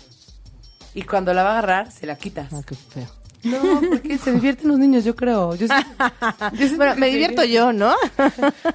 [0.96, 2.52] y cuando la va a agarrar, se la quitas.
[2.52, 3.19] Ah, qué feo.
[3.44, 5.56] No, porque se divierten los niños, yo creo.
[5.56, 7.96] Yo yo Bueno, me divierto yo, ¿no?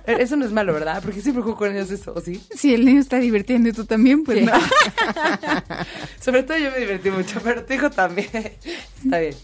[0.07, 1.03] Eso no es malo, ¿verdad?
[1.03, 2.41] Porque siempre juego con ellos eso, ¿o sí?
[2.55, 4.53] Si el niño está divirtiendo y tú también, pues no.
[6.21, 8.29] Sobre todo yo me divertí mucho, pero tu hijo también.
[9.05, 9.35] Está bien.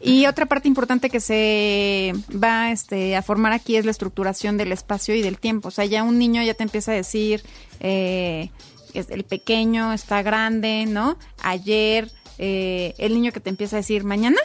[0.00, 4.70] Y otra parte importante que se va este, a formar aquí es la estructuración del
[4.70, 5.68] espacio y del tiempo.
[5.68, 7.42] O sea, ya un niño ya te empieza a decir,
[7.80, 8.50] eh,
[8.94, 11.18] es el pequeño está grande, ¿no?
[11.42, 14.40] Ayer, eh, el niño que te empieza a decir, mañana,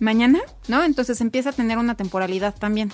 [0.00, 0.84] mañana, ¿no?
[0.84, 2.92] Entonces empieza a tener una temporalidad también.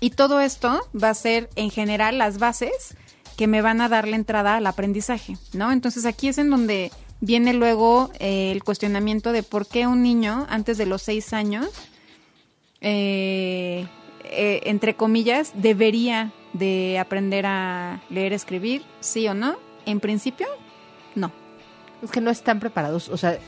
[0.00, 2.96] Y todo esto va a ser, en general, las bases
[3.36, 5.72] que me van a dar la entrada al aprendizaje, ¿no?
[5.72, 6.90] Entonces aquí es en donde
[7.20, 11.68] viene luego eh, el cuestionamiento de por qué un niño antes de los seis años,
[12.80, 13.86] eh,
[14.24, 19.56] eh, entre comillas, debería de aprender a leer, escribir, sí o no.
[19.86, 20.46] En principio,
[21.14, 21.32] no.
[22.02, 23.38] Es que no están preparados, o sea,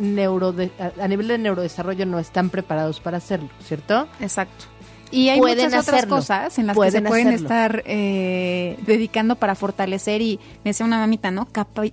[0.00, 4.06] neurode- a, a nivel de neurodesarrollo no están preparados para hacerlo, ¿cierto?
[4.20, 4.66] Exacto.
[5.10, 7.44] Y hay Pueden muchas otras hacerlo, cosas en las pueden que se pueden hacerlo.
[7.46, 11.46] estar eh, dedicando para fortalecer y, me decía una mamita, ¿no?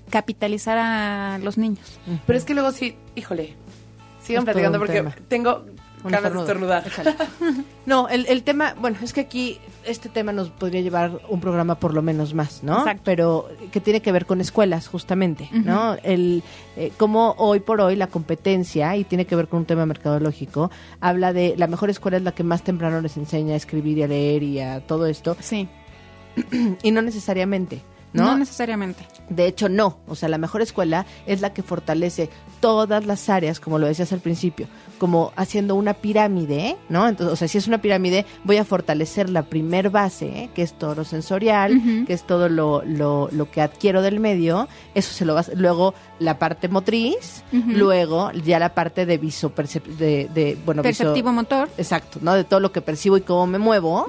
[0.10, 2.00] Capitalizar a los niños.
[2.26, 3.54] Pero es que luego sí, híjole,
[4.22, 5.16] sigan Es platicando porque tema.
[5.28, 5.64] tengo
[6.04, 6.84] Ganas de estornudar.
[7.86, 11.76] No, el, el tema, bueno, es que aquí este tema nos podría llevar un programa
[11.76, 12.78] por lo menos más, ¿no?
[12.80, 13.02] Exacto.
[13.04, 15.98] Pero que tiene que ver con escuelas, justamente, ¿no?
[16.02, 16.44] El
[16.78, 20.72] eh, cómo hoy por hoy la competencia, y tiene que ver con un tema mercadológico,
[21.02, 24.04] habla de la mejor escuela es la que más temprano les enseña a escribir y
[24.04, 25.68] a leer y a todo esto, Sí,
[26.84, 27.82] y no necesariamente,
[28.14, 28.38] no, ¿no?
[28.38, 29.06] necesariamente.
[29.30, 29.98] De hecho, no.
[30.08, 34.14] O sea, la mejor escuela es la que fortalece todas las áreas, como lo decías
[34.14, 37.08] al principio, como haciendo una pirámide, ¿no?
[37.08, 40.50] Entonces, o sea, si es una pirámide, voy a fortalecer la primer base, ¿eh?
[40.54, 44.68] que es todo lo sensorial, que es todo lo, lo, lo que adquiero del medio.
[44.96, 45.52] Eso se lo vas.
[45.56, 49.52] Luego, la parte motriz, luego ya la parte de viso,
[49.98, 51.70] de, de, bueno, viso- Perceptivo motor.
[51.78, 52.34] Exacto, ¿no?
[52.36, 54.06] De todo lo que percibo y cómo me muevo.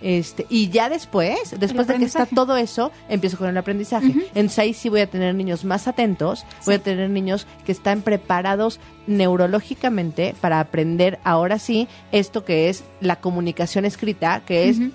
[0.00, 4.12] Este, y ya después, después de que está todo eso, empiezo con el aprendizaje.
[4.34, 8.02] Entonces ahí sí voy a tener niños más atentos, voy a tener niños que están
[8.02, 14.90] preparados neurológicamente para aprender ahora sí esto que es la comunicación escrita, que es eh,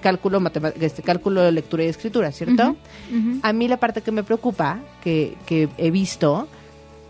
[0.00, 0.40] cálculo
[0.80, 2.76] este cálculo de lectura y escritura, ¿cierto?
[3.42, 6.48] A mí la parte que me preocupa, que, que he visto,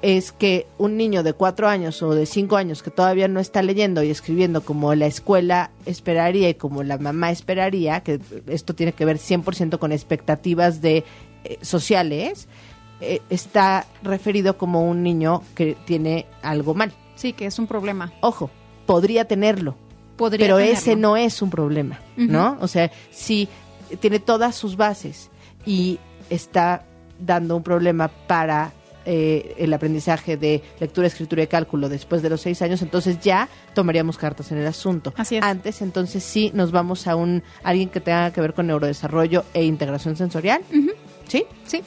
[0.07, 3.61] es que un niño de cuatro años o de cinco años que todavía no está
[3.61, 8.93] leyendo y escribiendo como la escuela esperaría y como la mamá esperaría, que esto tiene
[8.93, 11.03] que ver 100% con expectativas de
[11.43, 12.47] eh, sociales,
[13.01, 16.93] eh, está referido como un niño que tiene algo mal.
[17.17, 18.13] Sí, que es un problema.
[18.21, 18.49] Ojo,
[18.87, 19.77] podría tenerlo,
[20.17, 20.79] Podría pero tenerlo.
[20.79, 21.99] ese no es un problema.
[22.17, 22.59] ¿no?
[22.61, 23.49] O sea, si
[23.99, 25.31] tiene todas sus bases
[25.67, 25.99] y
[26.31, 26.85] está
[27.19, 28.73] dando un problema para
[29.07, 33.49] eh, el aprendizaje de lectura, escritura y cálculo después de los seis años, entonces ya
[33.73, 35.15] tomaríamos cartas en el asunto.
[35.17, 35.45] Así es.
[35.45, 39.65] Antes, entonces sí, nos vamos a un alguien que tenga que ver con neurodesarrollo e
[39.65, 40.63] integración sensorial.
[41.29, 41.45] ¿Sí?
[41.65, 41.83] Sí.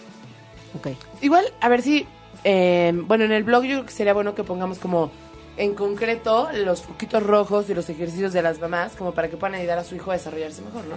[0.78, 0.88] Ok.
[1.22, 2.06] Igual, a ver si,
[2.44, 5.12] eh, bueno, en el blog yo creo que sería bueno que pongamos como
[5.60, 9.56] en concreto los foquitos rojos y los ejercicios de las mamás como para que puedan
[9.56, 10.96] ayudar a su hijo a desarrollarse mejor, ¿no?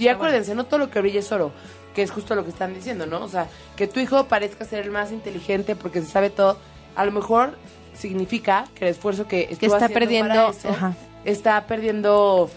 [0.00, 1.52] Y acuérdense, no todo lo que brille es oro,
[1.94, 3.22] que es justo lo que están diciendo, ¿no?
[3.22, 3.46] O sea,
[3.76, 6.58] que tu hijo parezca ser el más inteligente porque se sabe todo,
[6.96, 7.52] a lo mejor
[7.94, 10.34] significa que el esfuerzo que, está haciendo perdiendo.
[10.34, 10.94] para eso ajá.
[11.24, 12.50] está perdiendo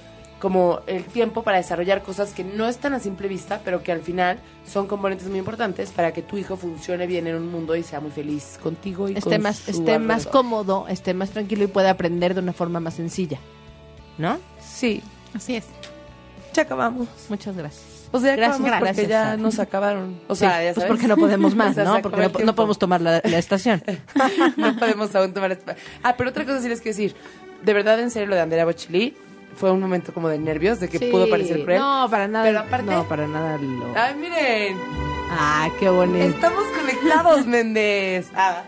[0.44, 4.02] como el tiempo para desarrollar cosas que no están a simple vista, pero que al
[4.02, 7.82] final son componentes muy importantes para que tu hijo funcione bien en un mundo y
[7.84, 11.64] sea muy feliz contigo y esté con más, su esté más cómodo, esté más tranquilo
[11.64, 13.39] y pueda aprender de una forma más sencilla.
[14.18, 14.38] ¿No?
[14.60, 15.02] Sí,
[15.34, 15.64] Así es.
[16.54, 17.08] ya acabamos.
[17.30, 17.86] Muchas gracias.
[18.12, 19.38] O sea, Gracias, acabamos porque gracias, ya Sara.
[19.38, 20.20] nos acabaron.
[20.28, 20.88] O Sí, sea, ya pues sabes.
[20.89, 22.02] porque no podemos más, ¿no?
[22.02, 23.82] Porque no, podemos tomar la, la estación.
[24.58, 27.16] no podemos aún tomar espa- Ah, pero otra cosa sí les quiero decir.
[27.64, 29.16] De verdad, en serio, lo de Andrea Bocelli
[29.56, 31.80] fue un momento como de nervios, de que pudo parecer cruel.
[31.80, 32.45] No, para nada.
[32.45, 33.58] Pero aparte- No, para nada.
[33.58, 33.93] Lo...
[33.95, 34.78] Ay, miren.
[35.32, 36.26] Ah, qué bonito.
[36.26, 38.30] Estamos conectados, Méndez.
[38.36, 38.64] Ah,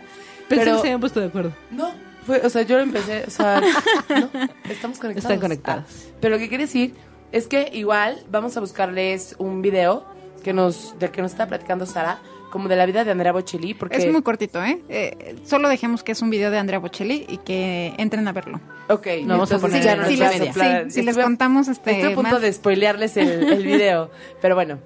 [0.48, 1.52] Pensé pero- que se habían puesto de acuerdo.
[1.70, 1.92] No,
[2.26, 3.60] fue, o sea, yo lo empecé, o sea,
[4.08, 4.30] no,
[4.70, 5.24] estamos conectados.
[5.24, 5.84] Están conectados.
[5.88, 6.94] Ah, pero lo que quiere decir
[7.32, 10.04] es que igual vamos a buscarles un video
[10.42, 12.18] que nos, del que nos está platicando Sara,
[12.50, 13.96] como de la vida de Andrea Bocelli, porque...
[13.96, 14.80] Es muy cortito, ¿eh?
[14.88, 18.60] Eh, Solo dejemos que es un video de Andrea Bocelli y que entren a verlo.
[18.88, 21.90] Ok, Lo vamos a poner ya en nos si, les, sí, si les contamos este
[21.92, 24.78] Estoy a punto más- de spoilearles el, el video, pero bueno,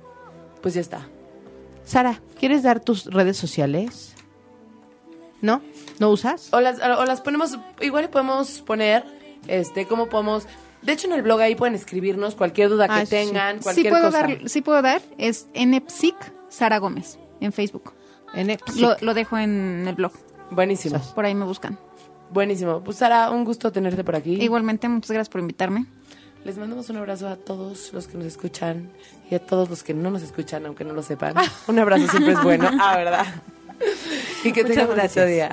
[0.62, 1.06] pues ya está.
[1.84, 4.14] Sara, ¿quieres dar tus redes sociales?
[5.42, 5.62] ¿No?
[5.98, 6.52] ¿No usas?
[6.52, 9.04] O las, o las ponemos, igual le podemos poner,
[9.48, 10.46] este, cómo podemos...
[10.82, 13.10] De hecho, en el blog ahí pueden escribirnos cualquier duda Ah, que sí.
[13.10, 14.20] tengan, Sí cualquier puedo, cosa.
[14.22, 16.14] dar, sí puedo dar, es NPSIC
[16.48, 17.92] Sara Gómez en Facebook.
[18.34, 20.12] En Lo, lo dejo en el blog,
[20.50, 21.78] Buenísimo, por ahí me buscan.
[22.30, 22.82] buenísimo.
[22.82, 24.34] Pues Sara, un gusto tenerte por aquí.
[24.40, 25.86] Igualmente, muchas gracias por invitarme.
[26.44, 28.90] Les mandamos un abrazo a todos los que nos escuchan
[29.30, 31.34] y a todos los que no nos escuchan, aunque no lo sepan.
[31.68, 32.70] Un abrazo siempre es bueno.
[32.80, 33.26] Ah, ¿verdad?
[34.44, 35.26] Y que tengan un gracias.
[35.28, 35.50] día.